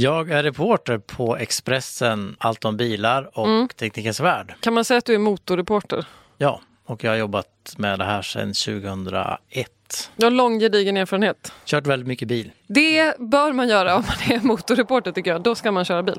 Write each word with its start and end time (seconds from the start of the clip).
Jag 0.00 0.30
är 0.30 0.42
reporter 0.42 0.98
på 0.98 1.36
Expressen 1.36 2.36
Allt 2.38 2.64
om 2.64 2.76
bilar 2.76 3.30
och 3.38 3.46
Mm. 3.46 3.68
Teknikens 3.68 4.20
Värld. 4.20 4.54
Kan 4.60 4.74
man 4.74 4.84
säga 4.84 4.98
att 4.98 5.04
du 5.04 5.14
är 5.14 5.18
motorreporter? 5.18 6.06
Ja, 6.36 6.60
och 6.86 7.04
jag 7.04 7.10
har 7.10 7.16
jobbat 7.16 7.74
med 7.76 7.98
det 7.98 8.04
här 8.04 8.22
sedan 8.22 8.54
2001. 8.54 10.10
Du 10.16 10.26
har 10.26 10.30
lång 10.30 10.58
gedigen 10.58 10.96
erfarenhet. 10.96 11.52
Kört 11.64 11.86
väldigt 11.86 12.08
mycket 12.08 12.28
bil. 12.28 12.50
Det 12.66 13.18
bör 13.18 13.52
man 13.52 13.68
göra 13.68 13.96
om 13.96 14.04
man 14.06 14.36
är 14.38 14.46
motorreporter 14.46 15.12
tycker 15.12 15.30
jag. 15.30 15.42
Då 15.42 15.54
ska 15.54 15.72
man 15.72 15.84
köra 15.84 16.02
bil. 16.02 16.18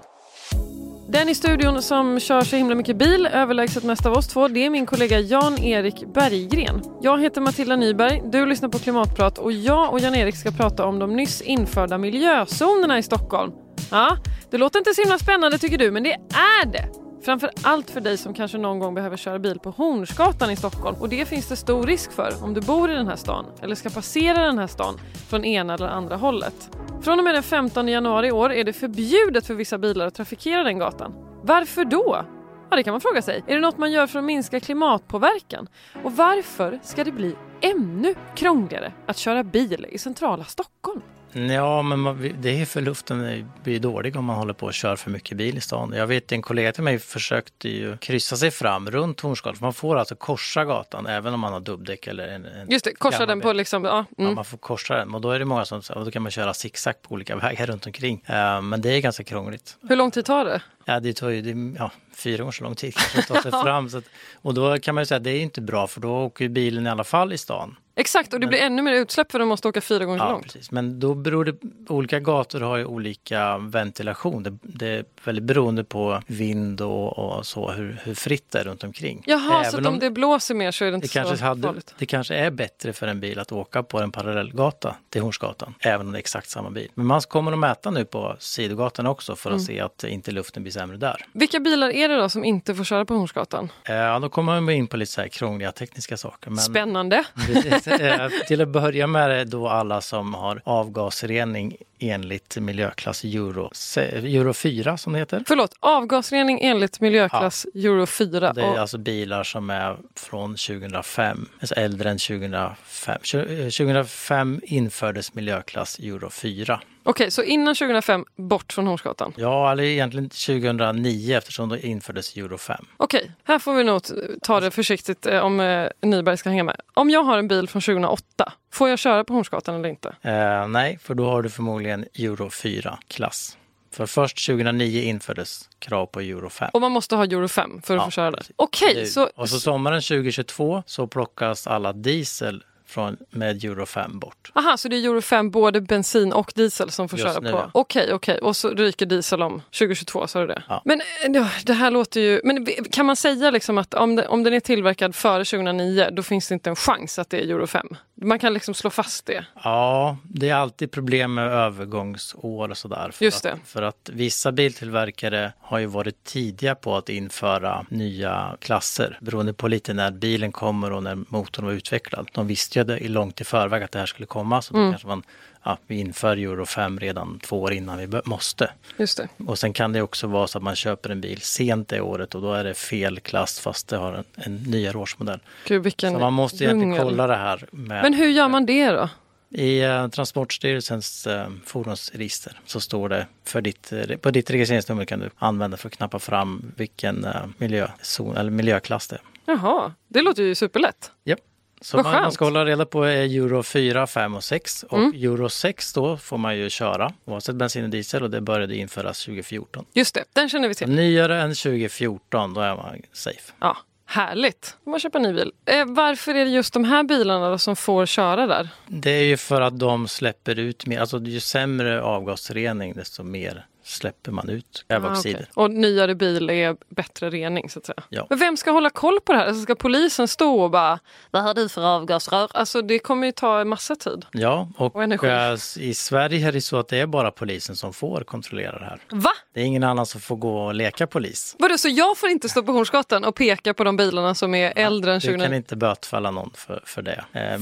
Den 1.11 1.29
i 1.29 1.35
studion 1.35 1.81
som 1.81 2.19
kör 2.19 2.41
så 2.41 2.55
himla 2.55 2.75
mycket 2.75 2.97
bil, 2.97 3.29
överlägset 3.33 3.83
mest 3.83 4.05
av 4.05 4.13
oss 4.13 4.27
två, 4.27 4.47
det 4.47 4.65
är 4.65 4.69
min 4.69 4.85
kollega 4.85 5.19
Jan-Erik 5.19 6.13
Berggren. 6.13 6.81
Jag 7.01 7.21
heter 7.21 7.41
Matilda 7.41 7.75
Nyberg, 7.75 8.21
du 8.25 8.45
lyssnar 8.45 8.69
på 8.69 8.79
Klimatprat 8.79 9.37
och 9.37 9.51
jag 9.51 9.93
och 9.93 9.99
Jan-Erik 9.99 10.35
ska 10.35 10.51
prata 10.51 10.85
om 10.85 10.99
de 10.99 11.15
nyss 11.15 11.41
införda 11.41 11.97
miljözonerna 11.97 12.97
i 12.97 13.03
Stockholm. 13.03 13.51
Ja, 13.91 14.17
det 14.49 14.57
låter 14.57 14.79
inte 14.79 14.93
så 14.93 15.01
himla 15.01 15.17
spännande 15.17 15.57
tycker 15.57 15.77
du, 15.77 15.91
men 15.91 16.03
det 16.03 16.13
är 16.31 16.65
det. 16.65 16.89
Framför 17.21 17.49
allt 17.61 17.89
för 17.89 18.01
dig 18.01 18.17
som 18.17 18.33
kanske 18.33 18.57
någon 18.57 18.79
gång 18.79 18.95
behöver 18.95 19.17
köra 19.17 19.39
bil 19.39 19.59
på 19.59 19.69
Hornsgatan 19.69 20.51
i 20.51 20.55
Stockholm. 20.55 20.97
Och 20.99 21.09
det 21.09 21.25
finns 21.25 21.47
det 21.47 21.55
stor 21.55 21.83
risk 21.83 22.11
för 22.11 22.43
om 22.43 22.53
du 22.53 22.61
bor 22.61 22.91
i 22.91 22.93
den 22.93 23.07
här 23.07 23.15
stan 23.15 23.45
eller 23.61 23.75
ska 23.75 23.89
passera 23.89 24.45
den 24.45 24.57
här 24.57 24.67
stan 24.67 24.99
från 25.29 25.45
ena 25.45 25.73
eller 25.73 25.87
andra 25.87 26.15
hållet. 26.15 26.69
Från 27.01 27.19
och 27.19 27.23
med 27.23 27.33
den 27.33 27.43
15 27.43 27.87
januari 27.87 28.27
i 28.27 28.31
år 28.31 28.53
är 28.53 28.63
det 28.63 28.73
förbjudet 28.73 29.47
för 29.47 29.53
vissa 29.53 29.77
bilar 29.77 30.07
att 30.07 30.15
trafikera 30.15 30.63
den 30.63 30.79
gatan. 30.79 31.13
Varför 31.43 31.85
då? 31.85 32.25
Ja, 32.69 32.75
det 32.75 32.83
kan 32.83 32.91
man 32.91 33.01
fråga 33.01 33.21
sig. 33.21 33.43
Är 33.47 33.55
det 33.55 33.61
något 33.61 33.77
man 33.77 33.91
gör 33.91 34.07
för 34.07 34.19
att 34.19 34.25
minska 34.25 34.59
klimatpåverkan? 34.59 35.67
Och 36.03 36.15
varför 36.15 36.79
ska 36.83 37.03
det 37.03 37.11
bli 37.11 37.35
ännu 37.61 38.15
krångligare 38.35 38.93
att 39.07 39.17
köra 39.17 39.43
bil 39.43 39.85
i 39.89 39.97
centrala 39.97 40.43
Stockholm? 40.43 41.01
Ja, 41.33 41.81
men 41.81 42.33
det 42.41 42.61
är 42.61 42.65
för 42.65 42.81
luften 42.81 43.49
blir 43.63 43.79
dålig 43.79 44.15
om 44.15 44.25
man 44.25 44.35
håller 44.35 44.53
på 44.53 44.65
och 44.65 44.73
kör 44.73 44.95
för 44.95 45.11
mycket 45.11 45.37
bil 45.37 45.57
i 45.57 45.61
stan. 45.61 45.93
Jag 45.95 46.07
vet 46.07 46.31
en 46.31 46.41
kollega 46.41 46.71
till 46.71 46.83
mig 46.83 46.99
försökte 46.99 47.69
ju 47.69 47.97
kryssa 47.97 48.35
sig 48.37 48.51
fram 48.51 48.91
runt 48.91 49.19
Hornsgatan. 49.19 49.57
Man 49.61 49.73
får 49.73 49.97
alltså 49.97 50.15
korsa 50.15 50.65
gatan 50.65 51.05
även 51.05 51.33
om 51.33 51.39
man 51.39 51.53
har 51.53 51.59
dubbdäck 51.59 52.07
eller 52.07 52.27
en, 52.27 52.45
en 52.45 52.69
Just 52.69 52.85
det, 52.85 52.93
korsa 52.93 53.25
den 53.25 53.41
på 53.41 53.53
liksom... 53.53 53.83
Ja, 53.83 53.99
Ja, 54.17 54.23
mm. 54.23 54.35
man 54.35 54.45
får 54.45 54.57
korsa 54.57 54.97
den 54.97 55.15
och 55.15 55.21
då 55.21 55.31
är 55.31 55.39
det 55.39 55.45
många 55.45 55.65
som 55.65 55.81
säger 55.81 55.99
och 55.99 56.05
då 56.05 56.11
kan 56.11 56.21
man 56.21 56.31
köra 56.31 56.53
zigzag 56.53 57.01
på 57.01 57.13
olika 57.13 57.35
vägar 57.45 57.65
runt 57.65 57.85
omkring. 57.85 58.23
Eh, 58.25 58.61
men 58.61 58.81
det 58.81 58.89
är 58.89 58.99
ganska 58.99 59.23
krångligt. 59.23 59.77
Hur 59.89 59.95
lång 59.95 60.11
tid 60.11 60.25
tar 60.25 60.45
det? 60.45 60.61
Ja, 60.93 60.99
det 60.99 61.13
tar 61.13 61.29
ju 61.29 61.41
det, 61.41 61.75
ja, 61.79 61.91
fyra 62.15 62.45
år 62.45 62.51
så 62.51 62.63
lång 62.63 62.75
tid 62.75 62.93
kanske 62.95 63.19
att 63.19 63.27
ta 63.27 63.41
sig 63.41 63.51
fram. 63.63 63.89
Så 63.89 63.97
att, 63.97 64.03
och 64.41 64.53
då 64.53 64.77
kan 64.79 64.95
man 64.95 65.01
ju 65.01 65.05
säga 65.05 65.17
att 65.17 65.23
det 65.23 65.31
är 65.31 65.39
inte 65.41 65.61
bra 65.61 65.87
för 65.87 66.01
då 66.01 66.11
åker 66.25 66.49
bilen 66.49 66.87
i 66.87 66.89
alla 66.89 67.03
fall 67.03 67.33
i 67.33 67.37
stan. 67.37 67.75
Exakt, 67.95 68.33
och 68.33 68.39
det 68.39 68.47
blir 68.47 68.59
ännu 68.59 68.81
mer 68.81 68.93
utsläpp 68.93 69.31
för 69.31 69.39
de 69.39 69.47
måste 69.47 69.67
åka 69.67 69.81
fyra 69.81 70.05
gånger 70.05 70.19
så 70.19 70.25
Ja, 70.25 70.31
långt. 70.31 70.43
precis. 70.43 70.71
Men 70.71 70.99
då 70.99 71.13
beror 71.15 71.45
det, 71.45 71.55
olika 71.87 72.19
gator 72.19 72.61
har 72.61 72.77
ju 72.77 72.85
olika 72.85 73.57
ventilation. 73.57 74.43
Det, 74.43 74.57
det 74.61 74.87
är 74.87 75.05
väldigt 75.23 75.43
beroende 75.43 75.83
på 75.83 76.21
vind 76.27 76.81
och, 76.81 77.17
och 77.19 77.45
så, 77.45 77.71
hur, 77.71 78.01
hur 78.03 78.13
fritt 78.13 78.51
det 78.51 78.59
är 78.59 78.63
runt 78.63 78.83
omkring. 78.83 79.23
Jaha, 79.25 79.63
så 79.63 79.69
Även 79.77 79.85
att 79.87 79.93
om 79.93 79.99
det 79.99 80.11
blåser 80.11 80.55
mer 80.55 80.71
så 80.71 80.85
är 80.85 80.91
det 80.91 80.95
inte 80.95 81.07
det 81.07 81.13
kanske, 81.13 81.37
så 81.37 81.43
hade, 81.45 81.61
farligt? 81.61 81.95
det 81.97 82.05
kanske 82.05 82.35
är 82.35 82.51
bättre 82.51 82.93
för 82.93 83.07
en 83.07 83.19
bil 83.19 83.39
att 83.39 83.51
åka 83.51 83.83
på 83.83 83.99
en 83.99 84.11
parallellgata 84.11 84.95
till 85.09 85.21
Hornsgatan, 85.21 85.73
även 85.79 86.05
om 86.05 86.11
det 86.11 86.17
är 86.17 86.19
exakt 86.19 86.49
samma 86.49 86.69
bil. 86.69 86.89
Men 86.93 87.05
man 87.05 87.21
kommer 87.21 87.51
att 87.51 87.59
mäta 87.59 87.91
nu 87.91 88.05
på 88.05 88.35
sidogatan 88.39 89.05
också 89.07 89.35
för 89.35 89.49
att 89.49 89.53
Mm. 89.55 89.65
se 89.65 89.79
att 89.79 90.03
inte 90.03 90.31
luften 90.31 90.63
blir 90.63 90.73
sämre 90.79 90.97
där. 90.97 91.25
Vilka 91.33 91.59
bilar 91.59 91.89
är 91.89 92.09
det 92.09 92.15
då 92.15 92.29
som 92.29 92.45
inte 92.45 92.75
får 92.75 92.83
köra 92.83 93.05
på 93.05 93.13
Hornsgatan? 93.13 93.71
Eh, 93.85 93.95
Ja, 93.95 94.19
då 94.19 94.29
kommer 94.29 94.61
man 94.61 94.69
in 94.73 94.87
på 94.87 94.97
lite 94.97 95.11
så 95.11 95.21
här 95.21 95.27
krångliga 95.27 95.71
tekniska 95.71 96.17
saker. 96.17 96.49
Men 96.49 96.57
Spännande. 96.59 97.23
Precis. 97.45 97.87
Eh, 97.99 98.29
Till 98.47 98.61
att 98.61 98.67
börja 98.67 99.07
med 99.07 99.23
är 99.23 99.29
det 99.29 99.43
då 99.45 99.67
alla 99.69 100.01
som 100.01 100.33
har 100.33 100.61
avgasrening 100.65 101.75
enligt 101.99 102.57
miljöklass 102.57 103.23
Euro, 103.23 103.71
Euro 103.97 104.53
4 104.53 104.97
som 104.97 105.13
det 105.13 105.19
heter. 105.19 105.43
Förlåt, 105.47 105.73
avgasrening 105.79 106.59
enligt 106.61 106.99
miljöklass 106.99 107.65
Euro 107.75 108.05
4. 108.05 108.53
Det 108.53 108.61
är 108.61 108.71
Och- 108.71 108.77
alltså 108.79 108.97
bilar 108.97 109.43
som 109.43 109.69
är 109.69 109.97
från 110.15 110.55
2005, 110.55 111.49
alltså 111.59 111.75
äldre 111.75 112.09
än 112.09 112.17
2005. 112.17 113.19
Tju- 113.23 113.59
eh, 113.63 113.69
2005 113.69 114.61
infördes 114.63 115.33
miljöklass 115.33 115.99
Euro 115.99 116.29
4. 116.29 116.81
Okej, 117.03 117.31
så 117.31 117.43
innan 117.43 117.75
2005, 117.75 118.25
bort 118.35 118.73
från 118.73 118.87
Hornsgatan. 118.87 119.33
Ja, 119.37 119.71
eller 119.71 119.83
egentligen 119.83 120.29
2009 120.29 121.37
eftersom 121.37 121.69
det 121.69 121.85
infördes 121.85 122.37
Euro 122.37 122.57
5. 122.57 122.85
Okej, 122.97 123.31
här 123.43 123.59
får 123.59 123.73
vi 123.73 123.83
nog 123.83 124.01
ta 124.41 124.59
det 124.59 124.71
försiktigt 124.71 125.25
eh, 125.25 125.39
om 125.39 125.59
eh, 125.59 125.87
Nyberg 126.01 126.37
ska 126.37 126.49
hänga 126.49 126.63
med. 126.63 126.81
Om 126.93 127.09
jag 127.09 127.23
har 127.23 127.37
en 127.37 127.47
bil 127.47 127.67
från 127.69 127.81
2008, 127.81 128.53
får 128.71 128.89
jag 128.89 128.99
köra 128.99 129.23
på 129.23 129.33
Hornsgatan 129.33 129.75
eller 129.75 129.89
inte? 129.89 130.15
Eh, 130.21 130.67
nej, 130.67 130.99
för 131.03 131.13
då 131.15 131.25
har 131.29 131.41
du 131.41 131.49
förmodligen 131.49 132.05
Euro 132.13 132.47
4-klass. 132.49 133.57
För 133.91 134.05
först 134.05 134.45
2009 134.45 135.01
infördes 135.01 135.69
krav 135.79 136.05
på 136.05 136.19
Euro 136.19 136.49
5. 136.49 136.69
Och 136.73 136.81
man 136.81 136.91
måste 136.91 137.15
ha 137.15 137.23
Euro 137.25 137.47
5 137.47 137.81
för 137.81 137.93
att 137.93 138.01
Ja, 138.01 138.05
få 138.05 138.11
köra 138.11 138.31
där. 138.31 138.45
Okej, 138.55 138.95
Nu. 138.95 139.05
så... 139.05 139.29
Och 139.35 139.49
så 139.49 139.59
sommaren 139.59 140.01
2022 140.01 140.83
så 140.85 141.07
plockas 141.07 141.67
alla 141.67 141.93
diesel 141.93 142.63
från, 142.87 143.17
med 143.29 143.63
Euro 143.63 143.85
5 143.85 144.19
bort. 144.19 144.51
Aha, 144.55 144.77
så 144.77 144.87
det 144.87 144.95
är 144.95 145.03
Euro 145.05 145.21
5 145.21 145.51
både 145.51 145.81
bensin 145.81 146.33
och 146.33 146.51
diesel 146.55 146.91
som 146.91 147.09
får 147.09 147.19
Just 147.19 147.31
köra 147.33 147.39
nu, 147.41 147.51
på? 147.51 147.57
ja. 147.57 147.69
Okej, 147.73 148.13
okej. 148.13 148.39
Och 148.39 148.55
så 148.55 148.69
ryker 148.69 149.05
diesel 149.05 149.41
om 149.41 149.61
2022, 149.79 150.27
sa 150.27 150.39
du 150.41 150.47
det? 150.47 150.63
Ja. 150.69 150.81
Men 150.85 151.01
eh, 151.01 151.05
ja, 151.33 151.47
det 151.65 151.73
här 151.73 151.91
låter 151.91 152.19
ju... 152.21 152.41
Men 152.43 152.65
kan 152.91 153.05
man 153.05 153.15
säga 153.15 153.51
liksom 153.51 153.77
att 153.77 153.93
om, 153.93 154.15
det, 154.15 154.27
om 154.27 154.43
den 154.43 154.53
är 154.53 154.59
tillverkad 154.59 155.15
före 155.15 155.45
2009 155.45 156.09
då 156.11 156.23
finns 156.23 156.47
det 156.47 156.53
inte 156.53 156.69
en 156.69 156.75
chans 156.75 157.19
att 157.19 157.29
det 157.29 157.37
är 157.37 157.49
Euro 157.49 157.67
5? 157.67 157.87
Man 158.21 158.39
kan 158.39 158.53
liksom 158.53 158.73
slå 158.73 158.89
fast 158.89 159.25
det? 159.25 159.45
Ja, 159.63 160.17
det 160.23 160.49
är 160.49 160.55
alltid 160.55 160.91
problem 160.91 161.33
med 161.33 161.47
övergångsår 161.47 162.69
och 162.69 162.77
sådär. 162.77 163.11
För 163.13 163.25
Just 163.25 163.43
det. 163.43 163.53
Att, 163.53 163.59
för 163.67 163.81
att 163.81 164.09
vissa 164.13 164.51
biltillverkare 164.51 165.53
har 165.59 165.79
ju 165.79 165.85
varit 165.85 166.23
tidiga 166.23 166.75
på 166.75 166.95
att 166.97 167.09
införa 167.09 167.85
nya 167.89 168.57
klasser 168.59 169.17
beroende 169.21 169.53
på 169.53 169.67
lite 169.67 169.93
när 169.93 170.11
bilen 170.11 170.51
kommer 170.51 170.91
och 170.91 171.03
när 171.03 171.17
motorn 171.29 171.65
var 171.65 171.71
utvecklad. 171.73 172.29
De 172.33 172.47
visste 172.47 172.79
ju 172.79 172.85
det 172.85 173.07
långt 173.09 173.41
i 173.41 173.43
förväg 173.43 173.83
att 173.83 173.91
det 173.91 173.99
här 173.99 174.05
skulle 174.05 174.25
komma 174.25 174.61
så 174.61 174.73
då 174.73 174.79
Mm. 174.79 174.91
kanske 174.91 175.07
man 175.07 175.23
ja, 175.63 175.77
vi 175.87 175.99
inför 175.99 176.37
Euro 176.37 176.65
5 176.65 176.99
redan 176.99 177.39
två 177.39 177.61
år 177.61 177.73
innan 177.73 177.97
vi 177.97 178.21
måste. 178.25 178.71
Just 178.97 179.17
det. 179.17 179.27
Och 179.47 179.59
sen 179.59 179.73
kan 179.73 179.93
det 179.93 180.01
också 180.01 180.27
vara 180.27 180.47
så 180.47 180.57
att 180.57 180.63
man 180.63 180.75
köper 180.75 181.09
en 181.09 181.21
bil 181.21 181.41
sent 181.41 181.87
det 181.87 182.01
året 182.01 182.35
och 182.35 182.41
då 182.41 182.53
är 182.53 182.63
det 182.63 182.73
fel 182.73 183.19
klass 183.19 183.59
fast 183.59 183.87
det 183.87 183.97
har 183.97 184.13
en, 184.13 184.23
en 184.35 184.55
nyare 184.55 184.97
årsmodell. 184.97 185.39
Gud, 185.65 185.83
vilken 185.83 186.13
Så 186.13 186.19
man 186.19 186.33
måste 186.33 186.63
egentligen 186.63 186.97
kolla 186.97 187.27
det 187.27 187.35
här 187.35 187.65
med 187.71 188.03
Men 188.03 188.13
hur 188.13 188.29
gör 188.29 188.47
man 188.47 188.65
det 188.65 188.91
då? 188.91 189.09
i 189.51 189.81
eh, 189.81 190.07
Transportstyrelsens 190.07 191.27
eh, 191.27 191.47
fordonsregister 191.65 192.59
så 192.65 192.79
står 192.79 193.09
det 193.09 193.27
för 193.43 193.61
ditt, 193.61 193.91
eh, 193.91 194.17
på 194.17 194.31
ditt 194.31 194.49
registreringsnummer 194.49 195.05
kan 195.05 195.19
du 195.19 195.29
använda 195.37 195.77
för 195.77 195.87
att 195.87 195.93
knappa 195.93 196.19
fram 196.19 196.71
vilken 196.75 197.27
miljözon 197.57 198.37
eller 198.37 198.51
miljöklass 198.51 199.07
det 199.07 199.15
är. 199.15 199.21
Jaha, 199.45 199.93
det 200.07 200.21
låter 200.21 200.43
ju 200.43 200.55
superlätt. 200.55 201.11
Japp. 201.23 201.39
Så 201.81 201.97
Vad 201.97 202.05
man, 202.05 202.21
man 202.21 202.31
ska 202.31 202.45
hålla 202.45 202.65
reda 202.65 202.85
på 202.85 203.05
eh, 203.05 203.35
Euro 203.35 203.63
4, 203.63 204.07
5 204.07 204.35
och 204.35 204.43
6 204.43 204.83
och 204.83 204.97
Mm. 204.97 205.13
Euro 205.13 205.49
6 205.49 205.93
då 205.93 206.17
får 206.17 206.37
man 206.37 206.57
ju 206.57 206.69
köra 206.69 207.13
oavsett 207.25 207.55
bensin 207.55 207.83
och 207.83 207.89
diesel 207.89 208.23
och 208.23 208.29
det 208.29 208.41
började 208.41 208.75
införas 208.75 209.25
2014. 209.25 209.85
Just 209.93 210.15
det, 210.15 210.23
den 210.33 210.49
känner 210.49 210.67
vi 210.67 210.75
till. 210.75 210.89
nyare 210.89 211.41
än 211.41 211.55
2014 211.55 212.53
då 212.53 212.61
är 212.61 212.75
man 212.75 213.01
safe. 213.13 213.53
Ja, 213.59 213.77
härligt. 214.05 214.77
Man 214.85 214.99
köpa 214.99 215.17
en 215.17 215.23
ny 215.23 215.33
bil. 215.33 215.51
Eh, 215.65 215.85
varför 215.87 216.35
är 216.35 216.45
det 216.45 216.51
just 216.51 216.73
de 216.73 216.83
här 216.83 217.03
bilarna 217.03 217.57
som 217.57 217.75
får 217.75 218.05
köra 218.05 218.47
där? 218.47 218.69
Det 218.87 219.11
är 219.11 219.23
ju 219.23 219.37
för 219.37 219.61
att 219.61 219.79
de 219.79 220.07
släpper 220.07 220.59
ut 220.59 220.85
mer, 220.85 220.99
alltså 220.99 221.19
ju 221.19 221.39
sämre 221.39 222.01
avgasrening 222.01 222.93
desto 222.93 223.23
mer 223.23 223.65
släpper 223.89 224.31
man 224.31 224.49
ut 224.49 224.85
kväveoxider. 224.87 225.39
Ah, 225.39 225.41
okej. 225.41 225.51
Och 225.53 225.71
nyare 225.71 226.15
bil 226.15 226.49
är 226.49 226.75
bättre 226.89 227.29
rening 227.29 227.69
så 227.69 227.79
att 227.79 227.85
säga. 227.85 228.03
Ja. 228.09 228.27
Men 228.29 228.39
vem 228.39 228.57
ska 228.57 228.71
hålla 228.71 228.89
koll 228.89 229.19
på 229.25 229.31
det 229.33 229.39
här? 229.39 229.47
Alltså, 229.47 229.63
ska 229.63 229.75
polisen 229.75 230.27
stå 230.27 230.61
och 230.61 230.71
bara 230.71 230.99
Vad 231.31 231.43
har 231.43 231.53
du 231.53 231.69
för 231.69 231.81
avgasrör? 231.95 232.49
Alltså 232.53 232.81
det 232.81 232.99
kommer 232.99 233.25
ju 233.27 233.31
ta 233.31 233.61
en 233.61 233.69
massa 233.69 233.95
tid. 233.95 234.25
Ja, 234.31 234.69
och, 234.77 234.95
Och 234.95 235.23
eh, 235.23 235.57
i 235.77 235.93
Sverige 235.93 236.47
är 236.47 236.51
det 236.51 236.61
så 236.61 236.77
att 236.79 236.87
det 236.87 236.97
är 236.97 237.07
bara 237.07 237.31
polisen 237.31 237.75
som 237.75 237.93
får 237.93 238.21
kontrollera 238.23 238.79
det 238.79 238.85
här. 238.85 238.99
Va? 239.09 239.31
Det 239.53 239.61
är 239.61 239.65
ingen 239.65 239.83
annan 239.83 240.05
som 240.05 240.21
får 240.21 240.35
gå 240.35 240.65
och 240.65 240.75
leka 240.75 241.07
polis. 241.07 241.55
Vadå, 241.59 241.77
så 241.77 241.89
jag 241.89 242.17
får 242.17 242.29
inte 242.29 242.49
stå 242.49 242.63
på 242.63 242.71
Hornsgatan 242.71 243.23
och 243.23 243.35
peka 243.35 243.73
på 243.73 243.83
de 243.83 243.97
bilarna 243.97 244.35
som 244.35 244.55
är 244.55 244.73
äldre 244.75 245.11
än 245.13 245.19
Du 245.19 245.27
2000? 245.27 245.41
kan 245.41 245.53
inte 245.53 245.75
bötfälla 245.75 246.31
någon 246.31 246.51
för, 246.55 246.81
för 246.85 247.01
det. 247.01 247.25
Eh, 247.33 247.59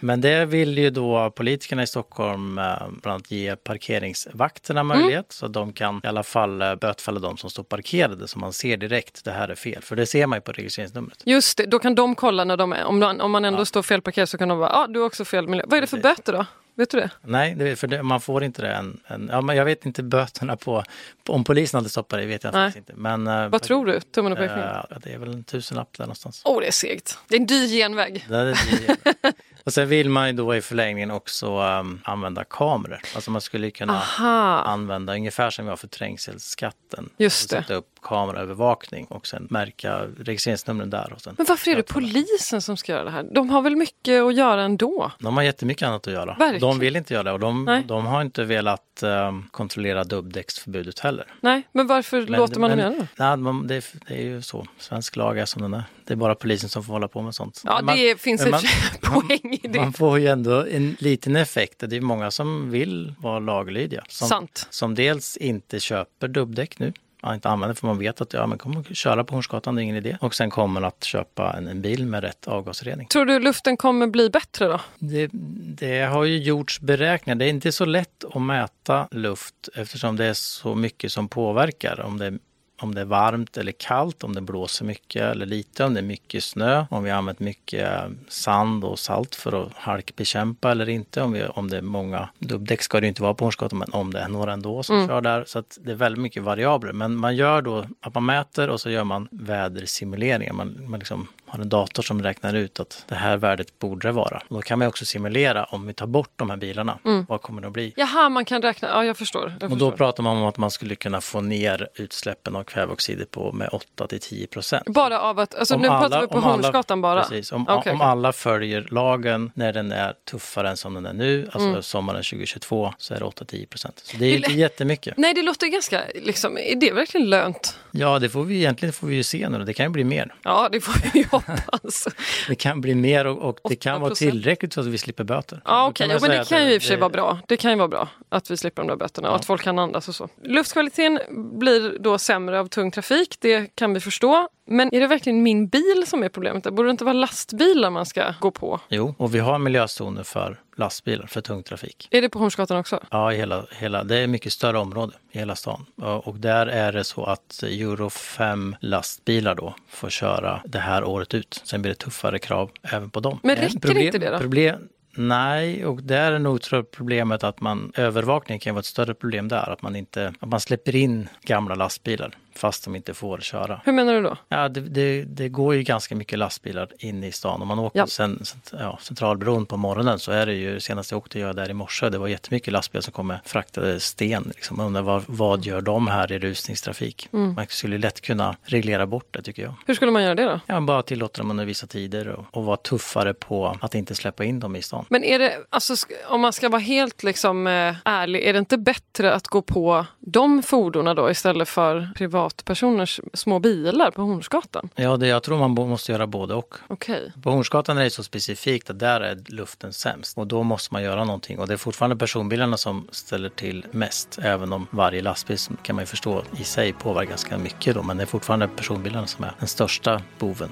Men 0.00 0.20
det 0.20 0.44
vill 0.44 0.78
ju 0.78 0.90
då 0.90 1.30
politikerna 1.30 1.82
i 1.82 1.86
Stockholm 1.86 2.58
eh, 2.58 2.64
bland 2.78 3.06
annat 3.06 3.30
ge 3.30 3.56
parkeringsvakterna 3.56 4.80
Mm. 4.80 4.98
möjlighet 4.98 5.32
så 5.32 5.46
att 5.46 5.52
de 5.52 5.72
kan 5.72 6.00
i 6.04 6.06
alla 6.06 6.22
fall 6.22 6.62
eh, 6.62 6.74
bötfälla 6.74 7.20
de 7.20 7.36
som 7.36 7.50
står 7.50 7.62
parkerade 7.62 8.28
så 8.28 8.38
man 8.38 8.52
ser 8.52 8.76
direkt 8.76 9.24
det 9.24 9.30
här 9.32 9.48
är 9.48 9.54
fel. 9.54 9.82
För 9.82 9.96
det 9.96 10.06
ser 10.06 10.26
man 10.26 10.36
ju 10.36 10.40
på 10.40 10.52
registreringsnumret. 10.52 11.22
Just 11.24 11.58
det, 11.58 11.66
då 11.66 11.78
kan 11.78 11.94
de 11.94 12.14
kolla 12.14 12.44
när 12.44 12.56
de 12.56 12.72
är, 12.72 12.84
om, 12.84 12.98
man- 12.98 13.20
om 13.20 13.30
man 13.30 13.44
ändå 13.44 13.64
står 13.64 13.82
felparkerad 13.82 14.28
så 14.28 14.38
kan 14.38 14.48
de 14.48 14.58
bara, 14.58 14.70
ja 14.70 14.78
ah, 14.78 14.86
du 14.86 14.98
har 15.00 15.06
också 15.06 15.24
fel 15.24 15.48
miljö. 15.48 15.64
Vad 15.68 15.76
är 15.76 15.80
det 15.80 15.86
för 15.86 15.98
böter 15.98 16.32
då? 16.32 16.46
Vet 16.74 16.90
du 16.90 17.00
det? 17.00 17.10
Nej, 17.22 17.54
det, 17.54 17.76
för 17.76 17.86
det, 17.86 18.02
man 18.02 18.20
får 18.20 18.44
inte 18.44 18.62
det 18.62 18.68
än. 18.72 19.00
än 19.06 19.28
ja, 19.32 19.40
men 19.40 19.56
jag 19.56 19.64
vet 19.64 19.86
inte 19.86 20.02
böterna 20.02 20.56
på, 20.56 20.84
på 21.24 21.32
om 21.32 21.44
polisen 21.44 21.78
hade 21.78 21.88
stoppat 21.88 22.18
det 22.20 22.26
vet 22.26 22.44
jag 22.44 22.52
Nej. 22.54 22.66
faktiskt 22.66 22.88
inte. 22.90 23.00
Men, 23.00 23.26
eh, 23.26 23.48
Vad 23.48 23.62
tror 23.62 23.86
du? 23.86 24.00
Tummen 24.00 24.32
och 24.32 24.38
pekfingret? 24.38 24.90
Eh, 24.90 24.96
det 25.02 25.12
är 25.14 25.18
väl 25.18 25.32
en 25.32 25.44
tusenlapp 25.44 25.98
där 25.98 26.04
någonstans. 26.04 26.42
Åh, 26.44 26.56
oh, 26.56 26.60
det 26.60 26.66
är 26.66 26.70
segt. 26.72 27.18
Det 27.28 27.36
är 27.36 27.40
en 27.40 27.46
dyr 27.46 27.66
genväg. 27.68 28.24
Det 28.28 28.36
är 28.36 28.44
det. 28.44 29.32
Och 29.68 29.72
sen 29.74 29.88
vill 29.88 30.10
man 30.10 30.26
ju 30.26 30.32
då 30.32 30.56
i 30.56 30.60
förlängningen 30.60 31.10
också 31.10 31.58
um, 31.60 32.00
använda 32.04 32.44
kameror. 32.44 33.00
Alltså 33.14 33.30
man 33.30 33.40
skulle 33.40 33.70
kunna 33.70 33.92
Aha. 33.96 34.62
använda 34.62 35.14
ungefär 35.14 35.50
som 35.50 35.64
vi 35.64 35.68
har 35.70 35.76
för 35.76 35.88
trängselskatten. 35.88 37.08
Just 37.18 37.50
det. 37.50 37.56
Sätta 37.56 37.74
upp 37.74 37.86
kameraövervakning 38.02 39.06
och 39.06 39.26
sen 39.26 39.46
märka 39.50 40.00
registreringsnumren 40.20 40.90
där. 40.90 41.12
Och 41.12 41.20
sen 41.20 41.34
Men 41.38 41.46
varför 41.48 41.70
är 41.70 41.76
det 41.76 41.82
polisen 41.82 42.62
som 42.62 42.76
ska 42.76 42.92
göra 42.92 43.04
det 43.04 43.10
här? 43.10 43.26
De 43.34 43.50
har 43.50 43.62
väl 43.62 43.76
mycket 43.76 44.22
att 44.22 44.34
göra 44.34 44.62
ändå? 44.62 45.12
De 45.18 45.36
har 45.36 45.44
jättemycket 45.44 45.88
annat 45.88 46.06
att 46.06 46.12
göra. 46.12 46.36
Verkligen. 46.38 46.60
De 46.60 46.78
vill 46.78 46.96
inte 46.96 47.14
göra 47.14 47.22
det 47.24 47.32
och 47.32 47.40
de, 47.40 47.82
de 47.86 48.06
har 48.06 48.22
inte 48.22 48.44
velat 48.44 49.02
um, 49.02 49.48
kontrollera 49.50 50.04
dubbdäcksförbudet 50.04 50.98
heller. 50.98 51.26
Nej, 51.40 51.62
men 51.72 51.86
varför 51.86 52.22
Men- 52.22 52.40
låter 52.40 52.60
man 52.60 52.70
dem 52.70 52.78
men- 52.78 52.92
göra 52.92 53.00
det? 53.00 53.08
Nej, 53.24 53.36
man- 53.36 53.66
det, 53.66 53.74
är- 53.74 53.84
det 54.08 54.14
är 54.14 54.22
ju 54.22 54.42
så. 54.42 54.66
Svensk 54.78 55.16
lag 55.16 55.38
är 55.38 55.44
som 55.44 55.62
den 55.62 55.74
är. 55.74 55.84
Det 56.04 56.14
är 56.14 56.16
bara 56.16 56.34
polisen 56.34 56.68
som 56.68 56.84
får 56.84 56.92
hålla 56.92 57.08
på 57.08 57.22
med 57.22 57.34
sånt. 57.34 57.62
Ja, 57.64 57.80
man- 57.82 57.96
det 57.96 58.20
finns 58.20 58.40
en 58.46 58.52
poäng 59.02 59.57
det. 59.62 59.80
Man 59.80 59.92
får 59.92 60.18
ju 60.18 60.26
ändå 60.26 60.66
en 60.66 60.96
liten 60.98 61.36
effekt. 61.36 61.84
Det 61.86 61.96
är 61.96 62.00
många 62.00 62.30
som 62.30 62.70
vill 62.70 63.14
vara 63.18 63.38
laglydiga. 63.38 64.04
Som, 64.08 64.28
Sant. 64.28 64.66
Som 64.70 64.94
dels 64.94 65.36
inte 65.36 65.80
köper 65.80 66.28
dubbdäck 66.28 66.78
nu. 66.78 66.92
Man 67.22 67.34
inte 67.34 67.48
använder 67.48 67.74
för 67.74 67.86
man 67.86 67.98
vet 67.98 68.20
att 68.20 68.32
ja, 68.32 68.46
man 68.46 68.58
kommer 68.58 68.82
köra 68.82 69.24
på 69.24 69.34
Hornsgatan, 69.34 69.74
det 69.74 69.80
är 69.80 69.84
ingen 69.84 69.96
idé. 69.96 70.18
Och 70.20 70.34
sen 70.34 70.50
kommer 70.50 70.82
att 70.82 71.04
köpa 71.04 71.54
en, 71.56 71.68
en 71.68 71.82
bil 71.82 72.06
med 72.06 72.20
rätt 72.22 72.48
avgasrening. 72.48 73.06
Tror 73.06 73.24
du 73.24 73.38
luften 73.38 73.76
kommer 73.76 74.06
bli 74.06 74.30
bättre 74.30 74.66
då? 74.66 74.80
Det, 74.98 75.30
det 75.78 76.00
har 76.00 76.24
ju 76.24 76.38
gjorts 76.38 76.80
beräkningar. 76.80 77.34
Det 77.36 77.44
är 77.44 77.48
inte 77.50 77.72
så 77.72 77.84
lätt 77.84 78.24
att 78.34 78.42
mäta 78.42 79.08
luft 79.10 79.68
eftersom 79.74 80.16
det 80.16 80.24
är 80.24 80.34
så 80.34 80.74
mycket 80.74 81.12
som 81.12 81.28
påverkar. 81.28 82.00
Om 82.00 82.18
det, 82.18 82.26
är- 82.26 82.38
om 82.80 82.94
det 82.94 83.00
är 83.00 83.04
varmt 83.04 83.56
eller 83.56 83.72
kallt, 83.72 84.24
om 84.24 84.34
det 84.34 84.40
blåser 84.40 84.84
mycket 84.84 85.22
eller 85.22 85.46
lite, 85.46 85.84
om 85.84 85.94
det 85.94 86.00
är 86.00 86.04
mycket 86.04 86.44
snö, 86.44 86.86
om 86.90 87.04
vi 87.04 87.10
har 87.10 87.18
använt 87.18 87.40
mycket 87.40 87.90
sand 88.28 88.84
och 88.84 88.98
salt 88.98 89.34
för 89.34 89.62
att 89.62 89.72
halkbekämpa 89.74 90.70
eller 90.70 90.88
inte. 90.88 91.22
Om, 91.22 91.32
vi, 91.32 91.44
om 91.44 91.70
det 91.70 91.76
är 91.76 91.82
många 91.82 92.28
dubbdäck 92.38 92.82
ska 92.82 93.00
det 93.00 93.04
ju 93.04 93.08
inte 93.08 93.22
vara 93.22 93.34
på 93.34 93.44
Hornsgatan, 93.44 93.78
men 93.78 93.92
om 93.92 94.12
det 94.12 94.20
är 94.20 94.28
några 94.28 94.52
ändå 94.52 94.82
som 94.82 95.08
kör 95.08 95.20
där. 95.20 95.44
Så 95.46 95.58
att 95.58 95.78
det 95.80 95.90
är 95.90 95.96
väldigt 95.96 96.22
mycket 96.22 96.42
variabler. 96.42 96.92
Men 96.92 97.16
man 97.16 97.36
gör 97.36 97.62
då 97.62 97.84
att 98.00 98.14
man 98.14 98.26
mäter 98.26 98.68
och 98.68 98.80
så 98.80 98.90
gör 98.90 99.04
man 99.04 99.28
vädersimuleringar. 99.30 100.52
Man, 100.52 100.84
man 100.86 100.98
liksom 100.98 101.28
har 101.50 101.58
en 101.58 101.68
dator 101.68 102.02
som 102.02 102.22
räknar 102.22 102.54
ut 102.54 102.80
att 102.80 103.04
det 103.08 103.14
här 103.14 103.36
värdet 103.36 103.78
borde 103.78 104.08
det 104.08 104.12
vara. 104.12 104.42
Och 104.48 104.56
då 104.56 104.62
kan 104.62 104.78
man 104.78 104.88
också 104.88 105.04
simulera 105.04 105.64
om 105.64 105.86
vi 105.86 105.92
tar 105.94 106.06
bort 106.06 106.30
de 106.36 106.50
här 106.50 106.56
bilarna, 106.56 106.98
vad 107.28 107.42
kommer 107.42 107.60
det 107.62 107.66
att 107.66 107.72
bli? 107.72 107.92
Jaha, 107.96 108.28
man 108.28 108.44
kan 108.44 108.62
räkna. 108.62 108.88
Ja, 108.88 109.04
jag 109.04 109.16
förstår. 109.16 109.56
Jag 109.60 109.72
Och 109.72 109.78
då 109.78 109.86
förstår. 109.86 109.96
pratar 109.96 110.22
man 110.22 110.36
om 110.36 110.44
att 110.46 110.56
man 110.58 110.70
skulle 110.70 110.94
kunna 110.94 111.20
få 111.20 111.40
ner 111.40 111.88
utsläppen 111.94 112.56
av 112.56 112.64
kväveoxider 112.64 113.24
på 113.24 113.52
med 113.52 113.68
8 113.72 114.06
till 114.06 114.20
10 114.20 114.46
procent. 114.46 114.86
Bara 114.86 115.20
av 115.20 115.38
att, 115.38 115.54
alltså 115.54 115.74
Om 115.74 115.82
nu 115.82 115.88
alla- 115.88 116.00
pratar 116.08 116.20
vi 116.20 116.26
på 116.26 116.40
Hornsgatan 116.40 117.00
bara. 117.00 117.22
Precis, 117.22 117.52
om, 117.52 117.66
Okej, 117.68 117.92
om 117.92 118.00
alla 118.00 118.32
följer 118.32 118.86
lagen 118.90 119.50
när 119.54 119.72
den 119.72 119.92
är 119.92 120.14
tuffare 120.30 120.70
än 120.70 120.76
som 120.76 120.94
den 120.94 121.06
är 121.06 121.12
nu, 121.12 121.44
alltså 121.52 121.68
Mm. 121.68 121.82
sommaren 121.82 122.22
2022, 122.22 122.94
så 122.98 123.14
är 123.14 123.18
det 123.18 123.24
8-10 123.24 123.66
procent. 123.66 123.98
Så 124.04 124.16
det 124.16 124.26
är 124.26 124.36
inte 124.36 124.52
jättemycket. 124.52 125.14
Nej, 125.16 125.34
det 125.34 125.42
låter 125.42 125.66
ganska, 125.66 126.02
liksom, 126.14 126.58
är 126.58 126.74
det 126.76 126.92
verkligen 126.92 127.30
lönt? 127.30 127.78
Ja, 127.98 128.18
det 128.18 128.28
får 128.28 128.44
vi 128.44 128.56
egentligen 128.56 128.92
får 128.92 129.06
vi 129.06 129.14
ju 129.16 129.22
se 129.22 129.48
nu. 129.48 129.64
Det 129.64 129.74
kan 129.74 129.86
ju 129.86 129.90
bli 129.90 130.04
mer. 130.04 130.34
Ja, 130.42 130.68
det 130.72 130.80
får 130.80 130.94
vi 131.12 131.18
ju 131.18 131.26
hoppas. 131.30 132.08
Det 132.48 132.54
kan 132.54 132.80
bli 132.80 132.94
mer 132.94 133.24
och, 133.26 133.38
och 133.62 133.70
det 133.70 133.76
kan 133.76 134.00
vara 134.00 134.12
8%. 134.12 134.14
tillräckligt 134.14 134.72
så 134.72 134.80
att 134.80 134.86
vi 134.86 134.98
slipper 134.98 135.24
böter. 135.24 135.60
Ja, 135.64 135.86
okej, 135.88 136.06
man 136.08 136.16
jo, 136.22 136.26
men 136.28 136.38
det 136.38 136.48
kan 136.48 136.66
ju 136.66 136.74
i 136.74 136.78
och 136.78 136.82
för 136.82 136.86
sig 136.86 136.96
det- 136.96 137.00
vara 137.00 137.10
bra. 137.10 137.38
Det 137.48 137.56
kan 137.56 137.70
ju 137.70 137.76
vara 137.76 137.88
bra 137.88 138.08
att 138.28 138.50
vi 138.50 138.56
slipper 138.56 138.82
de 138.82 138.88
där 138.88 138.96
böterna 138.96 139.30
och 139.30 139.36
att 139.36 139.44
folk 139.44 139.62
kan 139.62 139.78
andas 139.78 140.08
och 140.08 140.14
så. 140.14 140.28
Luftkvaliteten 140.44 141.18
blir 141.58 141.96
då 142.00 142.18
sämre 142.18 142.60
av 142.60 142.66
tung 142.68 142.90
trafik, 142.90 143.36
det 143.40 143.74
kan 143.76 143.94
vi 143.94 144.00
förstå. 144.00 144.48
Men 144.70 144.94
är 144.94 145.00
det 145.00 145.06
verkligen 145.06 145.42
min 145.42 145.68
bil 145.68 146.04
som 146.06 146.22
är 146.22 146.28
problemet? 146.28 146.64
Det 146.64 146.70
borde 146.70 146.88
det 146.88 146.90
inte 146.90 147.04
vara 147.04 147.12
lastbilar 147.12 147.90
man 147.90 148.06
ska 148.06 148.34
gå 148.40 148.50
på? 148.50 148.80
Jo, 148.88 149.14
och 149.18 149.34
vi 149.34 149.38
har 149.38 149.58
miljözoner 149.58 150.22
för 150.22 150.60
lastbilar, 150.76 151.26
för 151.26 151.40
tung 151.40 151.62
trafik. 151.62 152.08
Är 152.10 152.22
det 152.22 152.28
på 152.28 152.38
Hornsgatan 152.38 152.76
också? 152.76 153.00
Ja, 153.10 153.30
hela, 153.30 153.66
hela, 153.70 154.04
det 154.04 154.16
är 154.16 154.24
ett 154.24 154.30
mycket 154.30 154.52
större 154.52 154.78
område 154.78 155.12
i 155.32 155.38
hela 155.38 155.56
stan. 155.56 155.86
Och 156.24 156.36
där 156.36 156.66
är 156.66 156.92
det 156.92 157.04
så 157.04 157.24
att 157.24 157.62
Euro 157.62 158.10
5 158.10 158.76
lastbilar 158.80 159.54
då 159.54 159.74
får 159.88 160.10
köra 160.10 160.62
det 160.64 160.78
här 160.78 161.04
året 161.04 161.34
ut. 161.34 161.62
Sen 161.64 161.82
blir 161.82 161.92
det 161.92 161.98
tuffare 161.98 162.38
krav 162.38 162.70
även 162.82 163.10
på 163.10 163.20
dem. 163.20 163.38
Men 163.42 163.56
räcker 163.56 163.98
inte 163.98 164.18
det 164.18 164.30
då? 164.30 164.38
Problem, 164.38 164.88
nej, 165.16 165.86
och 165.86 166.02
där 166.02 166.32
är 166.32 166.38
nog 166.38 166.60
problemet 166.90 167.44
att 167.44 167.60
man 167.60 167.92
övervakning 167.94 168.58
kan 168.58 168.74
vara 168.74 168.80
ett 168.80 168.86
större 168.86 169.14
problem 169.14 169.48
där. 169.48 169.70
Att 169.70 169.82
man 169.82 169.96
inte, 169.96 170.32
att 170.40 170.48
man 170.48 170.60
släpper 170.60 170.96
in 170.96 171.28
gamla 171.42 171.74
lastbilar 171.74 172.34
fast 172.58 172.84
de 172.84 172.96
inte 172.96 173.14
får 173.14 173.38
köra. 173.38 173.80
Hur 173.84 173.92
menar 173.92 174.14
du 174.14 174.22
då? 174.22 174.36
Ja, 174.48 174.68
det, 174.68 174.80
det, 174.80 175.22
det 175.24 175.48
går 175.48 175.74
ju 175.74 175.82
ganska 175.82 176.14
mycket 176.14 176.38
lastbilar 176.38 176.88
in 176.98 177.24
i 177.24 177.32
stan. 177.32 177.62
Om 177.62 177.68
man 177.68 177.78
åker 177.78 177.98
Ja. 177.98 178.06
sen, 178.06 178.42
ja, 178.72 178.98
Centralbron 179.02 179.66
på 179.66 179.76
morgonen 179.76 180.18
så 180.18 180.32
är 180.32 180.46
det 180.46 180.54
ju, 180.54 180.80
senast 180.80 181.10
jag 181.10 181.18
åkte 181.18 181.38
jag 181.38 181.56
där 181.56 181.70
i 181.70 181.72
morse, 181.74 182.08
det 182.08 182.18
var 182.18 182.28
jättemycket 182.28 182.72
lastbilar 182.72 183.00
som 183.02 183.12
kom 183.12 183.26
med 183.26 183.38
fraktade 183.44 184.00
sten. 184.00 184.52
Liksom. 184.54 184.76
Man 184.76 184.86
undrar 184.86 185.02
vad, 185.02 185.22
vad 185.26 185.64
gör 185.64 185.80
de 185.80 186.08
här 186.08 186.32
i 186.32 186.38
rusningstrafik? 186.38 187.28
Mm. 187.32 187.54
Man 187.54 187.66
skulle 187.68 187.98
lätt 187.98 188.20
kunna 188.20 188.56
reglera 188.62 189.06
bort 189.06 189.26
det 189.30 189.42
tycker 189.42 189.62
jag. 189.62 189.74
Hur 189.86 189.94
skulle 189.94 190.10
man 190.12 190.22
göra 190.22 190.34
det 190.34 190.44
då? 190.44 190.60
Ja, 190.66 190.80
bara 190.80 191.02
tillåta 191.02 191.38
dem 191.42 191.50
under 191.50 191.64
vissa 191.64 191.86
tider 191.86 192.28
och, 192.28 192.44
och 192.50 192.64
vara 192.64 192.76
tuffare 192.76 193.34
på 193.34 193.76
att 193.80 193.94
inte 193.94 194.14
släppa 194.14 194.44
in 194.44 194.60
dem 194.60 194.76
i 194.76 194.82
stan. 194.82 195.04
Men 195.08 195.24
är 195.24 195.38
det, 195.38 195.58
alltså, 195.70 195.94
om 196.28 196.40
man 196.40 196.52
ska 196.52 196.68
vara 196.68 196.80
helt 196.80 197.22
liksom, 197.22 197.66
eh, 197.66 197.94
ärlig, 198.04 198.42
är 198.42 198.52
det 198.52 198.58
inte 198.58 198.78
bättre 198.78 199.34
att 199.34 199.46
gå 199.48 199.62
på 199.62 200.06
de 200.32 200.62
fordonen 200.62 201.16
då 201.16 201.30
istället 201.30 201.68
för 201.68 202.08
privatpersoners 202.16 203.20
små 203.34 203.58
bilar 203.58 204.10
på 204.10 204.22
Hornsgatan? 204.22 204.88
Ja, 204.94 205.16
det, 205.16 205.26
jag 205.26 205.42
tror 205.42 205.58
man 205.58 205.70
måste 205.70 206.12
göra 206.12 206.26
både 206.26 206.54
och. 206.54 206.74
Okej. 206.88 207.32
På 207.42 207.50
Hornsgatan 207.50 207.98
är 207.98 208.04
det 208.04 208.10
så 208.10 208.22
specifikt 208.22 208.90
att 208.90 208.98
där 208.98 209.20
är 209.20 209.38
luften 209.46 209.92
sämst 209.92 210.38
och 210.38 210.46
då 210.46 210.62
måste 210.62 210.94
man 210.94 211.02
göra 211.02 211.24
någonting. 211.24 211.58
Och 211.58 211.66
det 211.66 211.72
är 211.72 211.76
fortfarande 211.76 212.16
personbilarna 212.16 212.76
som 212.76 213.08
ställer 213.10 213.48
till 213.48 213.86
mest, 213.90 214.38
även 214.42 214.72
om 214.72 214.86
varje 214.90 215.22
lastbil 215.22 215.58
kan 215.82 215.96
man 215.96 216.02
ju 216.02 216.06
förstå 216.06 216.42
i 216.60 216.64
sig 216.64 216.92
påverkar 216.92 217.28
ganska 217.28 217.58
mycket 217.58 217.94
då. 217.94 218.02
Men 218.02 218.16
det 218.16 218.22
är 218.22 218.26
fortfarande 218.26 218.68
personbilarna 218.68 219.26
som 219.26 219.44
är 219.44 219.52
den 219.58 219.68
största 219.68 220.22
boven. 220.38 220.68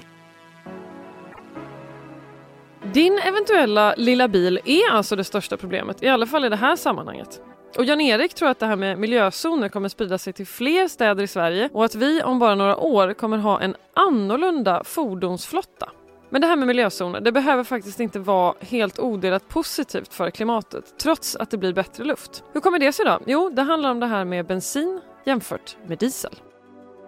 Din 2.93 3.19
eventuella 3.23 3.95
lilla 3.97 4.27
bil 4.27 4.59
är 4.65 4.91
alltså 4.91 5.15
det 5.15 5.23
största 5.23 5.57
problemet, 5.57 6.03
i 6.03 6.07
alla 6.07 6.25
fall 6.25 6.45
i 6.45 6.49
det 6.49 6.55
här 6.55 6.75
sammanhanget. 6.75 7.41
Och 7.75 7.85
Jan-Erik 7.85 8.33
tror 8.33 8.49
att 8.49 8.59
det 8.59 8.65
här 8.65 8.75
med 8.75 8.99
miljözoner 8.99 9.69
kommer 9.69 9.89
sprida 9.89 10.17
sig 10.17 10.33
till 10.33 10.47
fler 10.47 10.87
städer 10.87 11.23
i 11.23 11.27
Sverige 11.27 11.69
och 11.73 11.85
att 11.85 11.95
vi 11.95 12.23
om 12.23 12.39
bara 12.39 12.55
några 12.55 12.77
år 12.77 13.13
kommer 13.13 13.37
ha 13.37 13.61
en 13.61 13.75
annorlunda 13.93 14.83
fordonsflotta. 14.83 15.89
Men 16.29 16.41
det 16.41 16.47
här 16.47 16.55
med 16.55 16.67
miljözoner, 16.67 17.21
det 17.21 17.31
behöver 17.31 17.63
faktiskt 17.63 17.99
inte 17.99 18.19
vara 18.19 18.53
helt 18.59 18.99
odelat 18.99 19.49
positivt 19.49 20.13
för 20.13 20.29
klimatet, 20.29 20.93
trots 21.01 21.35
att 21.35 21.51
det 21.51 21.57
blir 21.57 21.73
bättre 21.73 22.03
luft. 22.03 22.43
Hur 22.53 22.61
kommer 22.61 22.79
det 22.79 22.93
sig 22.93 23.05
då? 23.05 23.19
Jo, 23.25 23.49
det 23.49 23.61
handlar 23.61 23.91
om 23.91 23.99
det 23.99 24.05
här 24.05 24.25
med 24.25 24.45
bensin 24.45 25.01
jämfört 25.25 25.77
med 25.87 25.97
diesel. 25.97 26.35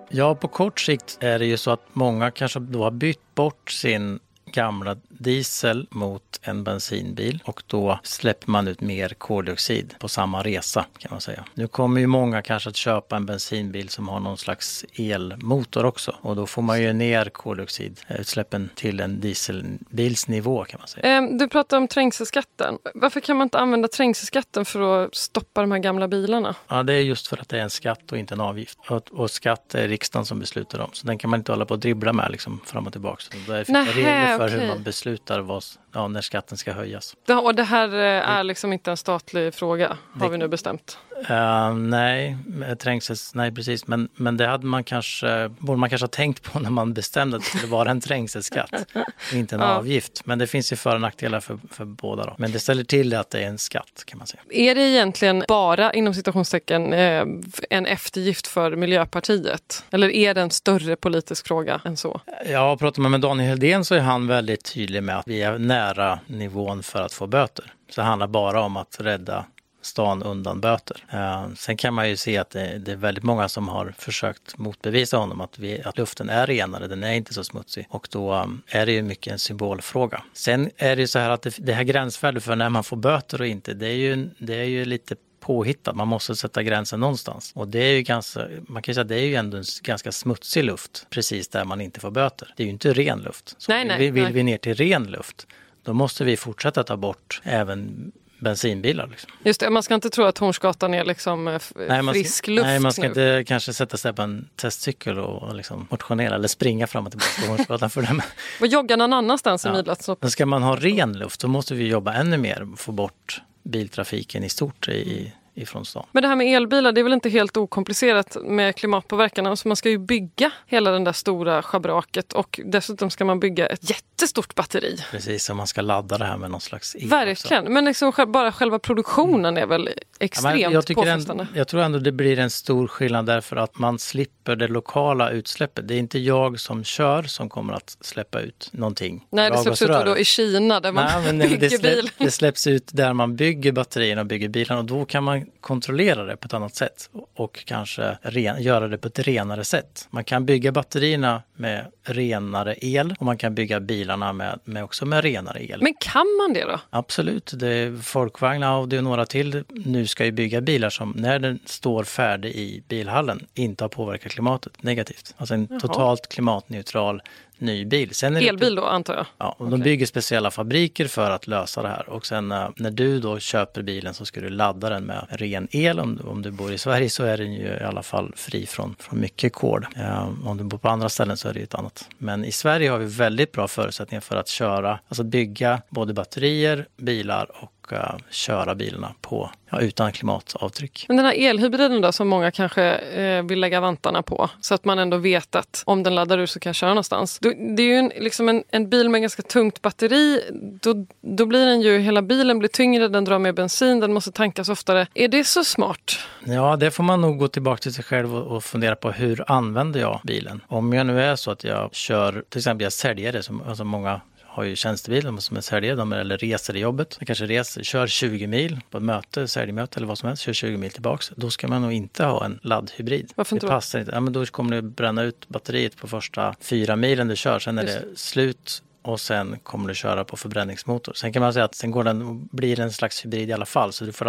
Ja, 0.09 0.35
på 0.35 0.47
kort 0.47 0.79
sikt 0.79 1.17
är 1.19 1.39
det 1.39 1.45
ju 1.45 1.57
så 1.57 1.71
att 1.71 1.85
många 1.93 2.31
kanske 2.31 2.59
då 2.59 2.83
har 2.83 2.91
bytt 2.91 3.35
bort 3.35 3.71
sin 3.71 4.19
gamla 4.51 4.97
diesel 5.09 5.87
mot 5.91 6.39
en 6.41 6.63
bensinbil 6.63 7.39
och 7.45 7.63
då 7.67 7.99
släpper 8.03 8.51
man 8.51 8.67
ut 8.67 8.81
mer 8.81 9.09
koldioxid 9.09 9.95
på 9.99 10.07
samma 10.07 10.43
resa 10.43 10.85
kan 10.97 11.11
man 11.11 11.21
säga. 11.21 11.45
Nu 11.53 11.67
kommer 11.67 12.01
ju 12.01 12.07
många 12.07 12.41
kanske 12.41 12.69
att 12.69 12.75
köpa 12.75 13.15
en 13.15 13.25
bensinbil 13.25 13.89
som 13.89 14.07
har 14.07 14.19
någon 14.19 14.37
slags 14.37 14.85
elmotor 14.93 15.85
också 15.85 16.15
och 16.21 16.35
då 16.35 16.45
får 16.45 16.61
man 16.61 16.81
ju 16.81 16.93
ner 16.93 17.25
koldioxidutsläppen 17.25 18.69
till 18.75 18.99
en 18.99 19.19
dieselbilsnivå 19.19 20.65
kan 20.65 20.79
man 20.79 20.87
säga. 20.87 21.05
Ehm, 21.05 21.37
Du 21.37 21.47
pratar 21.47 21.77
om 21.77 21.87
trängselskatten. 21.87 22.77
Varför 22.93 23.19
kan 23.19 23.37
man 23.37 23.45
inte 23.45 23.59
använda 23.59 23.87
trängselskatten 23.87 24.65
för 24.65 25.05
att 25.05 25.15
stoppa 25.15 25.61
de 25.61 25.71
här 25.71 25.79
gamla 25.79 26.07
bilarna? 26.07 26.55
Ja, 26.67 26.83
det 26.83 26.93
är 26.93 26.99
just 27.01 27.27
för 27.27 27.37
att 27.37 27.49
det 27.49 27.57
är 27.57 27.61
en 27.61 27.69
skatt 27.69 28.11
och 28.11 28.17
inte 28.17 28.33
en 28.33 28.41
avgift. 28.41 28.79
Och, 28.87 29.07
och 29.11 29.31
skatt 29.31 29.75
är 29.75 29.87
riksdagen 29.87 30.25
som 30.25 30.39
beslutar 30.39 30.79
om. 30.79 30.89
Så 30.93 31.07
den 31.07 31.17
kan 31.17 31.29
man 31.29 31.39
inte 31.39 31.51
hålla 31.51 31.65
på 31.65 31.73
och 31.73 31.79
dribbla 31.79 32.13
med 32.13 32.31
liksom, 32.31 32.59
fram 32.65 32.85
och 32.87 32.91
tillbaka. 32.91 33.23
Så 33.45 33.51
det 33.51 33.63
regler 33.63 34.37
för 34.39 34.57
hur 34.57 34.67
man 34.67 34.83
beslutar 34.83 35.39
vad, 35.39 35.63
ja, 35.93 36.07
när 36.07 36.21
skatten 36.21 36.57
ska 36.57 36.73
höjas. 36.73 37.15
Det, 37.27 37.33
och 37.33 37.55
det 37.55 37.63
här 37.63 37.87
eh, 37.93 38.29
är 38.29 38.43
liksom 38.43 38.73
inte 38.73 38.91
en 38.91 38.97
statlig 38.97 39.53
fråga, 39.53 39.97
har 40.13 40.25
Det- 40.25 40.31
vi 40.31 40.37
nu 40.37 40.47
bestämt. 40.47 40.97
Uh, 41.29 41.73
nej, 41.75 42.37
med 42.45 42.79
trängsels, 42.79 43.35
nej 43.35 43.51
precis. 43.51 43.87
Men, 43.87 44.09
men 44.15 44.37
det 44.37 44.47
hade 44.47 44.65
man 44.65 44.83
kanske, 44.83 45.49
borde 45.59 45.79
man 45.79 45.89
kanske 45.89 46.03
ha 46.03 46.09
tänkt 46.09 46.43
på 46.43 46.59
när 46.59 46.69
man 46.69 46.93
bestämde 46.93 47.37
att 47.37 47.43
det 47.43 47.57
skulle 47.57 47.71
vara 47.71 47.91
en 47.91 48.01
trängselskatt 48.01 48.71
inte 49.33 49.55
en 49.55 49.61
Ja. 49.61 49.67
avgift. 49.67 50.21
Men 50.25 50.39
det 50.39 50.47
finns 50.47 50.71
ju 50.71 50.75
för 50.75 50.95
och 50.95 51.01
nackdelar 51.01 51.39
för, 51.39 51.59
för 51.71 51.85
båda. 51.85 52.25
Då. 52.25 52.35
Men 52.37 52.51
det 52.51 52.59
ställer 52.59 52.83
till 52.83 53.09
det 53.09 53.19
att 53.19 53.29
det 53.29 53.39
är 53.43 53.47
en 53.47 53.57
skatt 53.57 54.03
kan 54.05 54.17
man 54.17 54.27
säga. 54.27 54.41
Är 54.49 54.75
det 54.75 54.81
egentligen 54.81 55.43
bara 55.47 55.93
inom 55.93 56.13
citationstecken 56.13 56.93
eh, 56.93 57.25
en 57.69 57.85
eftergift 57.85 58.47
för 58.47 58.75
Miljöpartiet? 58.75 59.83
Eller 59.91 60.09
är 60.09 60.33
det 60.33 60.41
en 60.41 60.51
större 60.51 60.95
politisk 60.95 61.47
fråga 61.47 61.81
än 61.85 61.97
så? 61.97 62.21
Jag 62.45 62.79
pratar 62.79 63.01
med 63.01 63.21
Daniel 63.21 63.49
Heldén 63.49 63.85
så 63.85 63.95
är 63.95 63.99
han 63.99 64.27
väldigt 64.27 64.73
tydlig 64.73 65.03
med 65.03 65.17
att 65.17 65.27
vi 65.27 65.41
är 65.41 65.57
nära 65.79 66.19
nivån 66.27 66.83
för 66.83 67.01
att 67.01 67.13
få 67.13 67.27
böter. 67.27 67.73
Så 67.89 68.01
det 68.01 68.07
handlar 68.07 68.27
bara 68.27 68.61
om 68.61 68.77
att 68.77 68.97
rädda 68.99 69.45
stan 69.81 70.23
undan 70.23 70.61
böter. 70.61 71.05
Uh, 71.13 71.53
sen 71.55 71.77
kan 71.77 71.93
man 71.93 72.09
ju 72.09 72.17
se 72.17 72.37
att 72.37 72.49
det, 72.49 72.77
det, 72.77 72.91
är 72.91 72.95
väldigt 72.95 73.23
många 73.23 73.49
som 73.49 73.67
har 73.67 73.93
försökt 73.97 74.57
motbevisa 74.57 75.17
honom 75.17 75.41
att, 75.41 75.59
vi, 75.59 75.81
att 75.81 75.97
luften 75.97 76.29
är 76.29 76.47
renare, 76.47 76.87
den 76.87 77.03
är 77.03 77.13
inte 77.13 77.33
så 77.33 77.43
smutsig. 77.43 77.87
Och 77.89 78.07
då 78.11 78.33
um, 78.33 78.61
är 78.67 78.85
det 78.85 78.91
ju 78.91 79.01
mycket 79.01 79.33
en 79.33 79.39
symbolfråga. 79.39 80.23
Sen 80.33 80.69
är 80.77 80.95
det 80.95 81.01
ju 81.01 81.07
så 81.07 81.19
här 81.19 81.29
att 81.29 81.41
det, 81.41 81.55
det 81.59 81.73
här 81.73 81.83
gränsvärdet 81.83 82.43
för 82.43 82.55
när 82.55 82.69
man 82.69 82.83
får 82.83 82.97
böter 82.97 83.41
och 83.41 83.47
inte, 83.47 83.73
det 83.73 83.87
är 83.87 83.95
ju, 83.95 84.29
det 84.37 84.55
är 84.55 84.63
ju 84.63 84.85
lite 84.85 85.15
påhittat. 85.39 85.95
Man 85.95 86.07
måste 86.07 86.35
sätta 86.35 86.63
gränsen 86.63 86.99
någonstans. 86.99 87.51
Och 87.55 87.67
det 87.67 87.79
är 87.79 87.93
ju 87.93 88.01
ganska, 88.01 88.47
man 88.67 88.81
kan 88.81 88.95
säga 88.95 89.01
att 89.01 89.07
det 89.07 89.19
är 89.19 89.25
ju 89.25 89.35
ändå 89.35 89.57
en 89.57 89.63
ganska 89.83 90.11
smutsig 90.11 90.63
luft 90.63 91.07
precis 91.09 91.47
där 91.47 91.65
man 91.65 91.81
inte 91.81 91.99
får 91.99 92.11
böter. 92.11 92.53
Det 92.55 92.63
är 92.63 92.65
ju 92.65 92.71
inte 92.71 92.93
ren 92.93 93.19
luft. 93.19 93.55
Så 93.57 93.71
nej, 93.71 93.85
nej, 93.85 93.97
vill, 93.99 94.11
vill 94.11 94.23
nej. 94.23 94.33
vi 94.33 94.43
ner 94.43 94.57
till 94.57 94.75
ren 94.75 95.03
luft, 95.03 95.47
då 95.89 95.93
måste 95.93 96.23
vi 96.23 96.37
fortsätta 96.37 96.83
ta 96.83 96.97
bort 96.97 97.41
även 97.43 98.11
bensinbilar. 98.39 99.07
Liksom. 99.07 99.31
Just 99.43 99.59
det, 99.59 99.69
man 99.69 99.83
ska 99.83 99.93
inte 99.95 100.09
tro 100.09 100.23
att 100.25 100.37
Hornsgatan 100.37 100.93
är 100.93 101.05
liksom 101.05 101.47
eh, 101.47 101.61
nej, 101.75 102.01
man 102.01 102.13
frisk 102.13 102.47
luft 102.47 102.65
Nej, 102.65 102.79
man 102.79 102.91
ska 102.93 103.01
nu. 103.01 103.07
inte 103.07 103.43
kanske 103.47 103.73
sätta 103.73 103.97
sig 103.97 104.13
på 104.13 104.21
en 104.21 104.49
testcykel 104.55 105.19
och 105.19 105.55
liksom 105.55 105.87
motionera 105.91 106.35
eller 106.35 106.47
springa 106.47 106.87
fram 106.87 107.05
och 107.05 107.11
tillbaka 107.11 107.41
på 107.41 107.47
Hornsgatan 107.47 107.89
för 107.89 108.01
det. 108.01 108.23
Och 108.61 108.67
jogga 108.67 108.95
någon 108.95 109.13
annanstans 109.13 109.65
i 109.65 109.67
Ja. 109.67 109.73
midnattsstopp. 109.73 110.21
Men 110.21 110.31
ska 110.31 110.45
man 110.45 110.63
ha 110.63 110.75
ren 110.75 111.13
luft, 111.13 111.39
då 111.41 111.47
måste 111.47 111.75
vi 111.75 111.87
jobba 111.87 112.13
ännu 112.13 112.37
mer 112.37 112.71
och 112.73 112.79
få 112.79 112.91
bort 112.91 113.41
biltrafiken 113.63 114.43
i 114.43 114.49
stort 114.49 114.87
i, 114.89 115.33
ifrån 115.53 115.85
stan. 115.85 116.05
Men 116.11 116.21
det 116.23 116.29
här 116.29 116.35
med 116.35 116.47
elbilar, 116.55 116.91
det 116.91 117.01
är 117.01 117.03
väl 117.03 117.13
inte 117.13 117.29
helt 117.29 117.57
okomplicerat 117.57 118.37
med 118.43 118.75
klimatpåverkan. 118.75 119.45
Alltså 119.47 119.67
man 119.67 119.77
ska 119.77 119.89
ju 119.89 119.97
bygga 119.97 120.51
hela 120.67 120.91
den 120.91 121.03
där 121.03 121.13
stora 121.13 121.61
schabraket 121.61 122.33
och 122.33 122.59
dessutom 122.65 123.09
ska 123.09 123.25
man 123.25 123.39
bygga 123.39 123.67
ett 123.67 123.89
jättestort 123.89 124.55
batteri. 124.55 124.97
Precis, 125.11 125.45
som 125.45 125.57
man 125.57 125.67
ska 125.67 125.81
ladda 125.81 126.17
det 126.17 126.25
här 126.25 126.37
med 126.37 126.51
någon 126.51 126.61
slags 126.61 126.95
el 126.95 127.01
också. 127.03 127.15
Verkligen, 127.15 127.73
men 127.73 127.85
liksom 127.85 128.13
bara 128.27 128.51
själva 128.51 128.79
produktionen 128.79 129.57
är 129.57 129.65
väl 129.65 129.89
Ja, 130.19 130.25
extremt 130.25 130.53
men 130.61 130.71
jag, 130.71 130.87
påfrestande. 130.87 131.43
ändå, 131.43 131.59
jag 131.59 131.67
tror 131.67 131.81
ändå 131.81 131.99
det 131.99 132.11
blir 132.11 132.39
en 132.39 132.49
stor 132.49 132.87
skillnad 132.87 133.25
därför 133.25 133.55
att 133.55 133.77
man 133.77 133.99
slipper 133.99 134.55
det 134.55 134.67
lokala 134.67 135.29
utsläppet. 135.29 135.87
Det 135.87 135.93
är 135.93 135.99
inte 135.99 136.19
jag 136.19 136.59
som 136.59 136.83
kör 136.83 137.23
som 137.23 137.49
kommer 137.49 137.73
att 137.73 137.97
släppa 138.01 138.39
ut 138.39 138.69
någonting. 138.71 139.25
Nej, 139.29 139.51
det 139.51 139.57
släpps 139.57 139.81
ut 139.81 139.87
då 140.05 140.17
i 140.17 140.25
Kina 140.25 140.79
där 140.79 140.91
man 140.91 141.37
Nej, 141.37 141.49
bygger 141.49 141.57
det, 141.57 141.69
släpp, 141.69 142.05
det 142.17 142.31
släpps 142.31 142.67
ut 142.67 142.89
där 142.93 143.13
man 143.13 143.35
bygger 143.35 143.71
batterierna 143.71 144.21
och 144.21 144.27
bygger 144.27 144.49
bilarna 144.49 144.79
och 144.79 144.85
då 144.85 145.05
kan 145.05 145.23
man 145.23 145.38
kontrollera 145.61 146.23
det 146.23 146.37
på 146.37 146.45
ett 146.45 146.53
annat 146.53 146.75
sätt 146.75 147.09
och, 147.35 147.63
kanske 147.65 148.17
ren, 148.21 148.61
göra 148.61 148.87
det 148.87 148.97
på 148.97 149.07
ett 149.07 149.19
renare 149.19 149.63
sätt. 149.63 150.07
Man 150.09 150.23
kan 150.23 150.45
bygga 150.45 150.71
batterierna 150.71 151.43
med 151.55 151.85
renare 152.03 152.75
el 152.81 153.15
och 153.19 153.25
man 153.25 153.37
kan 153.37 153.55
bygga 153.55 153.79
bilarna 153.79 154.33
med, 154.33 154.59
med 154.63 154.83
också 154.83 155.05
med 155.05 155.23
renare 155.23 155.63
el. 155.63 155.81
Men 155.81 155.93
kan 155.99 156.25
man 156.37 156.53
det 156.53 156.65
då? 156.65 156.79
Absolut, 156.89 157.51
det 157.55 157.67
är 157.67 158.01
Folkvagn, 158.01 158.63
Audi 158.63 158.97
och 158.99 159.03
några 159.03 159.25
till 159.25 159.63
nu 159.69 160.07
ska 160.07 160.25
ju 160.25 160.31
bygga 160.31 160.61
bilar 160.61 160.89
som 160.89 161.11
när 161.11 161.39
den 161.39 161.59
står 161.65 162.03
färdig 162.03 162.55
i 162.55 162.83
bilhallen 162.87 163.45
inte 163.53 163.83
har 163.83 163.89
påverkat 163.89 164.31
klimatet 164.31 164.83
negativt. 164.83 165.35
Alltså 165.37 165.53
en 165.53 165.67
Jaha. 165.69 165.79
totalt 165.79 166.29
klimatneutral 166.29 167.21
ny 167.59 167.85
bil. 167.85 168.11
Elbil 168.23 168.75
då 168.75 168.85
antar 168.85 169.15
jag? 169.15 169.25
Ja, 169.37 169.55
och 169.57 169.65
de 169.65 169.73
Okej. 169.73 169.83
bygger 169.83 170.05
speciella 170.05 170.51
fabriker 170.51 171.07
för 171.07 171.31
att 171.31 171.47
lösa 171.47 171.81
det 171.81 171.87
här. 171.87 172.09
Och 172.09 172.25
sen 172.25 172.51
eh, 172.51 172.69
när 172.75 172.91
du 172.91 173.19
då 173.19 173.39
köper 173.39 173.81
bilen 173.81 174.13
så 174.13 174.25
ska 174.25 174.41
du 174.41 174.49
ladda 174.49 174.89
den 174.89 175.03
med 175.03 175.25
ren 175.29 175.67
el. 175.71 175.99
Om 175.99 176.15
du, 176.15 176.23
om 176.23 176.41
du 176.41 176.51
bor 176.51 176.71
i 176.71 176.77
Sverige 176.77 177.09
så 177.09 177.23
är 177.23 177.37
den 177.37 177.53
ju 177.53 177.67
i 177.67 177.83
alla 177.83 178.03
fall 178.03 178.33
fri 178.35 178.65
från, 178.65 178.95
från 178.99 179.19
mycket 179.19 179.53
kol. 179.53 179.87
Eh, 179.95 180.47
om 180.47 180.57
du 180.57 180.63
bor 180.63 180.77
på 180.77 180.89
andra 180.89 181.09
ställen 181.09 181.37
så 181.37 181.49
är 181.49 181.53
det 181.53 181.59
ju 181.59 181.63
ett 181.63 181.75
annat. 181.75 182.09
Men 182.17 182.45
i 182.45 182.51
Sverige 182.51 182.89
har 182.89 182.97
vi 182.97 183.05
väldigt 183.05 183.51
bra 183.51 183.67
förutsättningar 183.67 184.21
för 184.21 184.35
att 184.35 184.47
köra, 184.47 184.99
alltså 185.07 185.23
bygga 185.23 185.81
både 185.89 186.13
batterier, 186.13 186.87
bilar 186.97 187.63
och 187.63 187.78
eh, 187.93 188.15
köra 188.29 188.75
bilarna 188.75 189.13
på, 189.21 189.51
ja, 189.69 189.79
utan 189.79 190.11
klimatavtryck. 190.11 191.05
Men 191.07 191.17
den 191.17 191.25
här 191.25 191.33
elhybriden 191.37 192.01
då 192.01 192.11
som 192.11 192.27
många 192.27 192.51
kanske 192.51 192.83
eh, 192.95 193.43
vill 193.43 193.59
lägga 193.59 193.79
vantarna 193.79 194.21
på 194.21 194.49
så 194.61 194.73
att 194.73 194.85
man 194.85 194.99
ändå 194.99 195.17
vet 195.17 195.55
att 195.55 195.83
om 195.85 196.03
den 196.03 196.15
laddar 196.15 196.37
ur 196.37 196.45
så 196.45 196.59
kan 196.59 196.69
jag 196.69 196.75
köra 196.75 196.89
någonstans. 196.89 197.39
Då, 197.39 197.49
det 197.49 197.83
är 197.83 197.87
ju 197.87 197.95
en, 197.95 198.11
liksom 198.19 198.49
en, 198.49 198.63
en 198.71 198.89
bil 198.89 199.09
med 199.09 199.21
ganska 199.21 199.41
tungt 199.41 199.81
batteri. 199.81 200.41
Då, 200.81 201.05
då 201.21 201.45
blir 201.45 201.65
den 201.65 201.81
ju, 201.81 201.99
hela 201.99 202.21
bilen 202.21 202.59
blir 202.59 202.69
tyngre, 202.69 203.07
den 203.07 203.25
drar 203.25 203.39
mer 203.39 203.51
bensin, 203.51 203.99
den 203.99 204.13
måste 204.13 204.31
tankas 204.31 204.69
oftare. 204.69 205.07
Är 205.13 205.27
det 205.27 205.43
så 205.43 205.63
smart? 205.63 206.19
Ja, 206.45 206.75
det 206.75 206.91
får 206.91 207.03
man 207.03 207.21
nog 207.21 207.37
gå 207.37 207.47
tillbaka 207.47 207.81
till 207.81 207.93
sig 207.93 208.03
själv 208.03 208.35
och, 208.35 208.55
och 208.55 208.63
fundera 208.63 208.95
på 208.95 209.11
hur 209.11 209.51
använder 209.51 209.99
jag 209.99 210.21
bilen? 210.23 210.61
Om 210.67 210.93
jag 210.93 211.05
nu 211.05 211.21
är 211.21 211.35
så 211.35 211.51
att 211.51 211.63
jag 211.63 211.95
kör, 211.95 212.43
till 212.49 212.59
exempel 212.59 212.83
jag 212.83 212.93
säljer 212.93 213.33
det, 213.33 213.43
som 213.43 213.61
alltså 213.67 213.83
många 213.83 214.21
har 214.59 214.65
ju 214.65 214.75
tjänstebil 214.75 215.37
som 215.39 215.57
är 215.57 215.61
säljare, 215.61 215.95
de 215.95 216.13
eller 216.13 216.37
reser 216.37 216.75
i 216.75 216.79
jobbet. 216.79 217.15
Jag 217.19 217.27
kanske 217.27 217.45
reser, 217.45 217.83
kör 217.83 218.07
20 218.07 218.47
mil 218.47 218.79
på 218.89 218.97
ett 218.97 219.03
möte, 219.03 219.47
säljmöte 219.47 219.99
eller 219.99 220.07
vad 220.07 220.17
som 220.17 220.27
helst, 220.27 220.43
kör 220.43 220.53
20 220.53 220.77
mil 220.77 220.91
tillbaks. 220.91 221.31
Då 221.35 221.49
ska 221.49 221.67
man 221.67 221.81
nog 221.81 221.91
inte 221.91 222.23
ha 222.23 222.45
en 222.45 222.59
laddhybrid. 222.63 223.31
Varför 223.35 223.55
inte 223.55 223.65
det 223.65 223.69
då? 223.69 223.75
passar 223.75 223.99
inte. 223.99 224.11
Ja, 224.11 224.19
men 224.19 224.33
då 224.33 224.45
kommer 224.45 224.75
du 224.75 224.81
bränna 224.81 225.23
ut 225.23 225.49
batteriet 225.49 225.97
på 225.97 226.07
första 226.07 226.55
fyra 226.61 226.95
milen 226.95 227.27
du 227.27 227.35
kör, 227.35 227.59
sen 227.59 227.77
är 227.77 227.83
Just 227.83 227.99
det 227.99 228.19
slut 228.19 228.83
och 229.01 229.19
sen 229.19 229.59
kommer 229.63 229.89
du 229.89 229.95
köra 229.95 230.23
på 230.23 230.37
förbränningsmotor. 230.37 231.13
Sen 231.13 231.33
kan 231.33 231.41
man 231.41 231.53
säga 231.53 231.65
att 231.65 231.75
sen 231.75 231.91
går 231.91 232.03
den, 232.03 232.47
blir 232.51 232.79
en 232.79 232.91
slags 232.91 233.25
hybrid 233.25 233.49
i 233.49 233.53
alla 233.53 233.65
fall, 233.65 233.93
så 233.93 234.05
du 234.05 234.11
får 234.11 234.25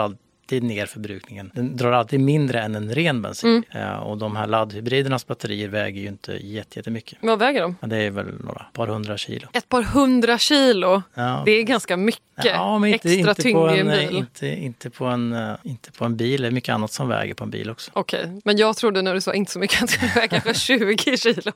alltid 0.51 0.63
ner 0.63 0.87
förbrukningen. 0.87 1.51
Den 1.55 1.77
drar 1.77 1.93
alltid 1.93 2.21
mindre 2.21 2.61
än 2.61 2.75
en 2.75 2.95
ren 2.95 3.23
bensin. 3.23 3.65
Mm. 3.71 3.89
Eh, 3.89 3.97
och 3.99 4.19
de 4.19 4.37
här 4.37 4.47
laddhybridernas 4.47 5.27
batterier 5.27 5.69
väger 5.69 6.01
ju 6.01 6.09
inte 6.09 6.33
jätte- 6.33 6.79
jättemycket. 6.79 7.19
Vad 7.23 7.39
väger 7.39 7.63
de? 7.63 7.77
Det 7.81 7.97
är 7.97 8.11
väl 8.11 8.27
några 8.45 8.67
par 8.73 8.87
hundra 8.87 9.17
kilo. 9.17 9.49
Ett 9.53 9.69
par 9.69 9.83
hundra 9.83 10.39
kilo. 10.39 11.03
Ja. 11.15 11.43
Det 11.45 11.51
är 11.53 11.63
ganska 11.63 11.97
mycket 11.97 12.23
Ja, 12.45 12.79
men 12.79 12.93
inte, 12.93 13.09
extra 13.09 13.31
inte, 13.31 13.43
tyngd 13.43 13.71
i 13.71 13.79
en, 13.79 13.89
bil. 13.89 14.17
inte, 14.17 14.47
inte, 14.49 14.91
på 14.91 15.05
en, 15.05 15.33
eh, 15.33 15.53
inte 15.63 15.93
på 15.93 16.05
en 16.05 16.17
bil. 16.17 16.43
Det 16.43 16.49
är 16.49 16.53
mycket 16.53 16.73
annat 16.75 16.93
som 16.93 17.09
väger 17.09 17.35
på 17.35 17.45
en 17.45 17.51
bil 17.51 17.71
också. 17.71 17.91
Okej, 17.95 18.41
men 18.45 18.57
jag 18.57 18.77
trodde 18.77 19.03
när 19.03 19.15
du 19.15 19.21
sa 19.21 19.35
inte 19.35 19.53
så 19.53 19.59
mycket 19.59 19.83
att 19.83 19.89
det 19.89 19.95
skulle 19.95 20.13
väga 20.15 20.41
kanske 20.41 20.55
20 20.79 21.17
kilo. 21.17 21.53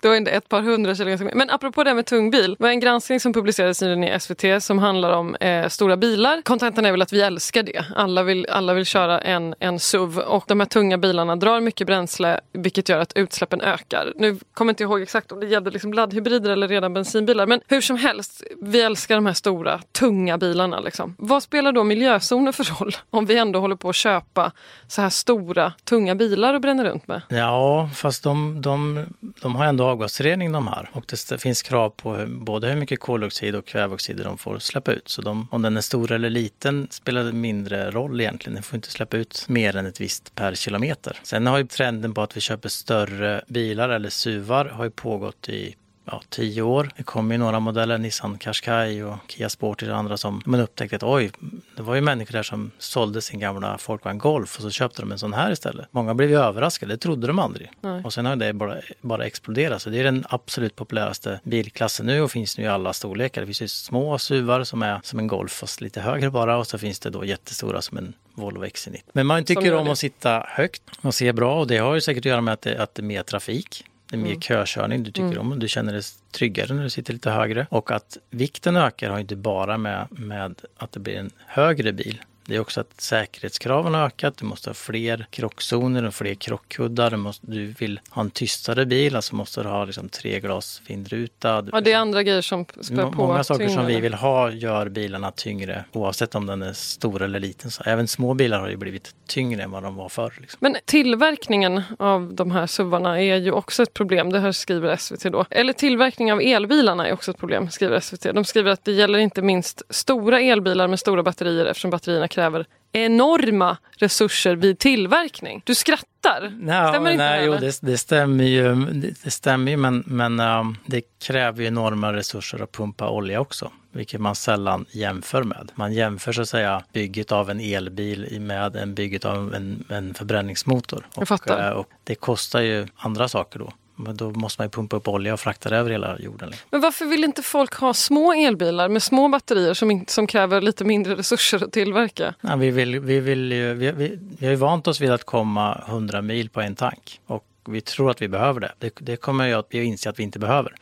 Då 0.00 0.10
är 0.10 0.20
det 0.20 0.30
ett 0.30 0.48
par 0.48 0.62
hundra 0.62 0.94
kilo 0.94 1.08
ganska 1.08 1.24
mycket. 1.24 1.38
Men 1.38 1.50
apropå 1.50 1.84
det 1.84 1.90
här 1.90 1.94
med 1.94 2.06
tung 2.06 2.30
bil. 2.30 2.50
Det 2.58 2.62
var 2.62 2.68
en 2.70 2.80
granskning 2.80 3.20
som 3.20 3.32
publicerades 3.32 3.82
nyligen 3.82 4.04
i 4.04 4.20
SVT 4.20 4.62
som 4.62 4.78
handlar 4.78 5.10
om 5.12 5.34
eh, 5.34 5.68
stora 5.68 5.96
bilar. 5.96 6.42
Kontentan 6.42 6.86
är 6.86 6.90
väl 6.90 7.02
att 7.02 7.12
vi 7.12 7.20
älskar 7.20 7.62
det. 7.62 7.84
Alla 8.04 8.22
vill, 8.22 8.46
alla 8.50 8.74
vill 8.74 8.84
köra 8.86 9.20
en, 9.20 9.54
en 9.58 9.80
SUV 9.80 10.18
och 10.18 10.44
de 10.46 10.60
här 10.60 10.66
tunga 10.66 10.98
bilarna 10.98 11.36
drar 11.36 11.60
mycket 11.60 11.86
bränsle 11.86 12.40
vilket 12.52 12.88
gör 12.88 12.98
att 12.98 13.12
utsläppen 13.16 13.60
ökar. 13.60 14.12
Nu 14.16 14.38
kommer 14.54 14.70
jag 14.70 14.72
inte 14.72 14.82
ihåg 14.82 15.02
exakt 15.02 15.32
om 15.32 15.40
det 15.40 15.46
gällde 15.46 15.70
liksom 15.70 15.92
laddhybrider 15.92 16.50
eller 16.50 16.68
redan 16.68 16.94
bensinbilar. 16.94 17.46
Men 17.46 17.60
hur 17.68 17.80
som 17.80 17.96
helst, 17.96 18.42
vi 18.62 18.80
älskar 18.80 19.14
de 19.14 19.26
här 19.26 19.32
stora 19.32 19.80
tunga 19.92 20.38
bilarna. 20.38 20.80
Liksom. 20.80 21.14
Vad 21.18 21.42
spelar 21.42 21.72
då 21.72 21.84
miljözoner 21.84 22.52
för 22.52 22.64
roll 22.64 22.96
om 23.10 23.26
vi 23.26 23.38
ändå 23.38 23.60
håller 23.60 23.76
på 23.76 23.88
att 23.88 23.96
köpa 23.96 24.52
så 24.88 25.02
här 25.02 25.10
stora 25.10 25.72
tunga 25.84 26.14
bilar 26.14 26.54
och 26.54 26.60
bränner 26.60 26.84
runt 26.84 27.08
med? 27.08 27.22
Ja, 27.28 27.90
fast 27.94 28.22
de, 28.22 28.62
de, 28.62 29.06
de 29.20 29.56
har 29.56 29.64
ändå 29.64 29.84
avgasrening 29.84 30.52
de 30.52 30.68
här. 30.68 30.90
Och 30.92 31.04
det 31.06 31.38
finns 31.38 31.62
krav 31.62 31.90
på 31.90 32.24
både 32.28 32.68
hur 32.68 32.76
mycket 32.76 33.00
koldioxid 33.00 33.56
och 33.56 33.66
kväveoxider 33.66 34.24
de 34.24 34.38
får 34.38 34.58
släppa 34.58 34.92
ut. 34.92 35.08
Så 35.08 35.22
de, 35.22 35.48
om 35.50 35.62
den 35.62 35.76
är 35.76 35.80
stor 35.80 36.12
eller 36.12 36.30
liten 36.30 36.88
spelar 36.90 37.32
mindre 37.32 37.90
roll 37.94 38.20
egentligen. 38.20 38.54
Den 38.54 38.62
får 38.62 38.76
inte 38.76 38.90
släppa 38.90 39.16
ut 39.16 39.44
mer 39.48 39.76
än 39.76 39.86
ett 39.86 40.00
visst 40.00 40.34
per 40.34 40.54
kilometer. 40.54 41.18
Sen 41.22 41.46
har 41.46 41.58
ju 41.58 41.66
trenden 41.66 42.14
på 42.14 42.22
att 42.22 42.36
vi 42.36 42.40
köper 42.40 42.68
större 42.68 43.44
bilar 43.48 43.88
eller 43.88 44.10
SUVar 44.10 44.64
har 44.64 44.84
ju 44.84 44.90
pågått 44.90 45.48
i 45.48 45.76
ja, 46.04 46.22
tio 46.28 46.62
år. 46.62 46.90
Det 46.96 47.02
kom 47.02 47.32
ju 47.32 47.38
några 47.38 47.60
modeller, 47.60 47.98
Nissan 47.98 48.38
Qashqai 48.38 49.02
och 49.02 49.16
Kia 49.28 49.48
Sportage 49.48 49.90
och 49.90 49.96
andra 49.96 50.16
som 50.16 50.42
man 50.46 50.60
upptäckte 50.60 50.96
att 50.96 51.02
oj, 51.02 51.30
det 51.76 51.82
var 51.82 51.94
ju 51.94 52.00
människor 52.00 52.32
där 52.32 52.42
som 52.42 52.70
sålde 52.78 53.22
sin 53.22 53.40
gamla 53.40 53.78
Folkvagn 53.78 54.18
Golf 54.18 54.56
och 54.56 54.62
så 54.62 54.70
köpte 54.70 55.02
de 55.02 55.12
en 55.12 55.18
sån 55.18 55.32
här 55.32 55.52
istället. 55.52 55.86
Många 55.90 56.14
blev 56.14 56.30
ju 56.30 56.38
överraskade, 56.38 56.92
det 56.92 56.98
trodde 56.98 57.26
de 57.26 57.38
aldrig. 57.38 57.70
Nej. 57.80 58.02
Och 58.04 58.12
sen 58.12 58.26
har 58.26 58.36
det 58.36 58.52
bara, 58.52 58.76
bara 59.00 59.26
exploderat. 59.26 59.82
Så 59.82 59.90
det 59.90 60.00
är 60.00 60.04
den 60.04 60.24
absolut 60.28 60.76
populäraste 60.76 61.40
bilklassen 61.44 62.06
nu 62.06 62.20
och 62.20 62.30
finns 62.30 62.58
nu 62.58 62.64
i 62.64 62.68
alla 62.68 62.92
storlekar. 62.92 63.40
Det 63.40 63.46
finns 63.46 63.62
ju 63.62 63.68
små 63.68 64.18
SUVar 64.18 64.64
som 64.64 64.82
är 64.82 65.00
som 65.02 65.18
en 65.18 65.26
Golf 65.26 65.52
fast 65.52 65.80
lite 65.80 66.00
högre 66.00 66.30
bara 66.30 66.56
och 66.56 66.66
så 66.66 66.78
finns 66.78 67.00
det 67.00 67.10
då 67.10 67.24
jättestora 67.24 67.82
som 67.82 67.98
en 67.98 68.14
Volvo 68.34 68.64
XC90. 68.64 69.00
Men 69.12 69.26
man 69.26 69.44
tycker 69.44 69.74
om 69.74 69.88
att 69.88 69.98
sitta 69.98 70.46
högt 70.48 70.82
och 71.00 71.14
se 71.14 71.32
bra 71.32 71.60
och 71.60 71.66
det 71.66 71.78
har 71.78 71.94
ju 71.94 72.00
säkert 72.00 72.20
att 72.20 72.24
göra 72.24 72.40
med 72.40 72.54
att 72.54 72.62
det, 72.62 72.82
att 72.82 72.94
det 72.94 73.02
är 73.02 73.04
mer 73.04 73.22
trafik. 73.22 73.84
Det 74.10 74.16
är 74.16 74.20
mer 74.20 74.40
kökörning 74.40 75.02
du 75.02 75.10
tycker 75.10 75.38
om. 75.38 75.58
Du 75.58 75.68
känner 75.68 75.92
dig 75.92 76.02
tryggare 76.32 76.74
när 76.74 76.82
du 76.82 76.90
sitter 76.90 77.12
lite 77.12 77.30
högre. 77.30 77.66
Och 77.70 77.90
att 77.90 78.18
vikten 78.30 78.76
ökar 78.76 79.10
har 79.10 79.18
inte 79.18 79.36
bara 79.36 79.78
med, 79.78 80.06
med 80.10 80.60
att 80.76 80.92
det 80.92 81.00
blir 81.00 81.16
en 81.16 81.30
högre 81.46 81.92
bil. 81.92 82.22
Det 82.46 82.56
är 82.56 82.60
också 82.60 82.80
att 82.80 83.00
säkerhetskraven 83.00 83.94
har 83.94 84.06
ökat. 84.06 84.36
Du 84.36 84.44
måste 84.44 84.70
ha 84.70 84.74
fler 84.74 85.26
krockzoner 85.30 86.04
och 86.04 86.14
fler 86.14 86.34
krockkuddar. 86.34 87.10
Du, 87.10 87.16
måste, 87.16 87.46
du 87.46 87.66
vill 87.66 88.00
ha 88.10 88.22
en 88.22 88.30
tystare 88.30 88.86
bil, 88.86 89.16
alltså 89.16 89.34
måste 89.34 89.62
du 89.62 89.68
ha 89.68 89.84
liksom 89.84 90.08
tre 90.08 90.40
glas 90.40 90.82
vindruta. 90.86 91.66
Ja, 91.72 91.80
det 91.80 91.92
är 91.92 91.98
andra 91.98 92.22
grejer 92.22 92.42
som 92.42 92.64
spär 92.64 93.02
på 93.02 93.10
Många 93.10 93.44
saker 93.44 93.68
som 93.68 93.76
tyngden. 93.76 93.86
vi 93.86 94.00
vill 94.00 94.14
ha 94.14 94.50
gör 94.50 94.88
bilarna 94.88 95.30
tyngre 95.30 95.84
oavsett 95.92 96.34
om 96.34 96.46
den 96.46 96.62
är 96.62 96.72
stor 96.72 97.22
eller 97.22 97.40
liten. 97.40 97.70
Så 97.70 97.82
även 97.82 98.08
små 98.08 98.34
bilar 98.34 98.60
har 98.60 98.68
ju 98.68 98.76
blivit 98.76 99.14
tyngre 99.26 99.62
än 99.62 99.70
vad 99.70 99.82
de 99.82 99.96
var 99.96 100.08
förr. 100.08 100.32
Liksom. 100.40 100.58
Men 100.60 100.76
tillverkningen 100.84 101.82
av 101.98 102.34
de 102.34 102.50
här 102.50 102.66
SUVarna 102.66 103.22
är 103.22 103.36
ju 103.36 103.52
också 103.52 103.82
ett 103.82 103.94
problem. 103.94 104.30
Det 104.30 104.40
här 104.40 104.52
skriver 104.52 104.96
SVT 104.96 105.22
då. 105.22 105.44
Eller 105.50 105.72
tillverkning 105.72 106.32
av 106.32 106.40
elbilarna 106.40 107.08
är 107.08 107.12
också 107.12 107.30
ett 107.30 107.38
problem, 107.38 107.70
skriver 107.70 108.00
SVT. 108.00 108.22
De 108.22 108.44
skriver 108.44 108.70
att 108.70 108.84
det 108.84 108.92
gäller 108.92 109.18
inte 109.18 109.42
minst 109.42 109.82
stora 109.90 110.40
elbilar 110.40 110.88
med 110.88 111.00
stora 111.00 111.22
batterier 111.22 111.66
eftersom 111.66 111.90
batterierna 111.90 112.28
kräver 112.34 112.66
enorma 112.92 113.76
resurser 113.96 114.56
vid 114.56 114.78
tillverkning. 114.78 115.62
Du 115.64 115.74
skrattar. 115.74 116.52
No, 116.60 116.88
stämmer 116.90 117.10
inte 117.10 117.24
nej, 117.24 117.40
det, 117.40 117.46
jo, 117.46 117.52
det, 117.52 117.78
det 117.80 117.98
stämmer 117.98 118.44
ju, 118.44 118.74
det, 118.74 119.24
det 119.24 119.30
stämmer 119.30 119.70
ju 119.70 119.76
men, 119.76 120.04
men 120.06 120.40
um, 120.40 120.76
det 120.86 121.02
kräver 121.22 121.62
ju 121.62 121.66
enorma 121.68 122.12
resurser 122.12 122.62
att 122.62 122.72
pumpa 122.72 123.08
olja 123.10 123.40
också. 123.40 123.70
Vilket 123.92 124.20
man 124.20 124.34
sällan 124.34 124.86
jämför 124.90 125.42
med. 125.42 125.72
Man 125.74 125.92
jämför 125.92 126.32
så 126.32 126.42
att 126.42 126.48
säga 126.48 126.84
bygget 126.92 127.32
av 127.32 127.50
en 127.50 127.60
elbil 127.60 128.40
med 128.40 128.76
en 128.76 128.94
bygget 128.94 129.24
av 129.24 129.54
en, 129.54 129.84
en 129.88 130.14
förbränningsmotor. 130.14 131.06
Jag 131.16 131.28
fattar. 131.28 131.70
eh, 131.70 131.72
och 131.72 131.88
det 132.04 132.14
kostar 132.14 132.60
ju 132.60 132.86
andra 132.96 133.28
saker 133.28 133.58
då. 133.58 133.72
Men 133.96 134.16
då 134.16 134.30
måste 134.30 134.60
man 134.60 134.66
ju 134.66 134.70
pumpa 134.70 134.96
upp 134.96 135.08
olja 135.08 135.32
och 135.32 135.40
frakta 135.40 135.68
det 135.68 135.76
över 135.76 135.90
hela 135.90 136.18
jorden. 136.18 136.50
liksom. 136.50 136.68
Men 136.70 136.80
varför 136.80 137.04
vill 137.04 137.24
inte 137.24 137.42
folk 137.42 137.74
ha 137.74 137.94
små 137.94 138.32
elbilar 138.32 138.88
med 138.88 139.02
små 139.02 139.28
batterier 139.28 139.74
som, 139.74 140.04
som 140.08 140.26
kräver 140.26 140.60
lite 140.60 140.84
mindre 140.84 141.14
resurser 141.14 141.64
att 141.64 141.72
tillverka? 141.72 142.34
Ja, 142.40 142.56
vi, 142.56 142.70
vill, 142.70 143.00
vi, 143.00 143.20
vill 143.20 143.52
ju, 143.52 143.74
vi, 143.74 143.92
vi, 143.92 144.18
vi 144.38 144.46
har 144.46 144.50
ju 144.50 144.56
vant 144.56 144.86
oss 144.86 145.00
vid 145.00 145.10
att 145.10 145.24
komma 145.24 145.82
100 145.88 146.22
mil 146.22 146.48
på 146.48 146.60
en 146.60 146.74
tank. 146.74 147.20
Och 147.26 147.44
vi 147.64 147.80
tror 147.80 148.10
att 148.10 148.22
vi 148.22 148.28
behöver 148.28 148.60
det. 148.60 148.72
Det, 148.78 148.92
det 148.98 149.16
kommer 149.16 149.46
jag 149.46 149.58
att 149.58 149.66
vi 149.70 149.84
inse 149.84 150.10
att 150.10 150.18
vi 150.18 150.22
inte 150.22 150.38
behöver. 150.38 150.74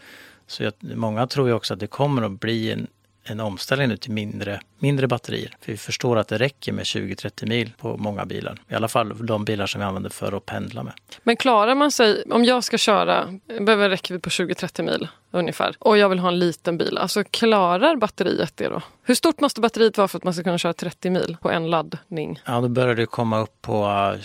Så 0.46 0.62
jag, 0.62 0.72
många 0.80 1.26
tror 1.26 1.48
ju 1.48 1.54
också 1.54 1.74
att 1.74 1.80
det 1.80 1.86
kommer 1.86 2.22
att 2.22 2.40
bli 2.40 2.72
en, 2.72 2.86
en 3.24 3.40
omställning 3.40 3.88
nu 3.88 3.96
till 3.96 4.12
mindre, 4.12 4.60
mindre 4.78 5.08
batterier. 5.08 5.56
För 5.60 5.72
vi 5.72 5.78
förstår 5.78 6.18
att 6.18 6.28
det 6.28 6.38
räcker 6.38 6.72
med 6.72 6.84
20-30 6.84 7.48
mil 7.48 7.72
på 7.78 7.96
många 7.96 8.26
bilar. 8.26 8.58
I 8.68 8.74
alla 8.74 8.88
fall 8.88 9.26
de 9.26 9.44
bilar 9.44 9.66
som 9.66 9.80
vi 9.80 9.84
använder 9.84 10.10
för 10.10 10.32
att 10.36 10.46
pendla 10.46 10.82
med. 10.82 10.92
Men 11.22 11.36
klarar 11.36 11.74
man 11.74 11.92
sig, 11.92 12.24
om 12.30 12.44
jag 12.44 12.64
ska 12.64 12.78
köra, 12.78 13.38
jag 13.46 13.64
behöver 13.64 13.84
en 13.84 13.90
räckvidd 13.90 14.22
på 14.22 14.30
20-30 14.30 14.82
mil 14.82 15.08
ungefär 15.30 15.76
och 15.78 15.98
jag 15.98 16.08
vill 16.08 16.18
ha 16.18 16.28
en 16.28 16.38
liten 16.38 16.78
bil, 16.78 16.98
alltså 16.98 17.24
klarar 17.30 17.96
batteriet 17.96 18.56
det 18.56 18.68
då? 18.68 18.82
Hur 19.02 19.14
stort 19.14 19.40
måste 19.40 19.60
batteriet 19.60 19.98
vara 19.98 20.08
för 20.08 20.18
att 20.18 20.24
man 20.24 20.34
ska 20.34 20.42
kunna 20.42 20.58
köra 20.58 20.72
30 20.72 21.10
mil 21.10 21.36
på 21.40 21.50
en 21.50 21.70
laddning? 21.70 22.40
Ja, 22.44 22.60
då 22.60 22.68
börjar 22.68 22.94
det 22.94 23.06
komma 23.06 23.40
upp 23.40 23.62
på 23.62 23.84
eh, 24.14 24.20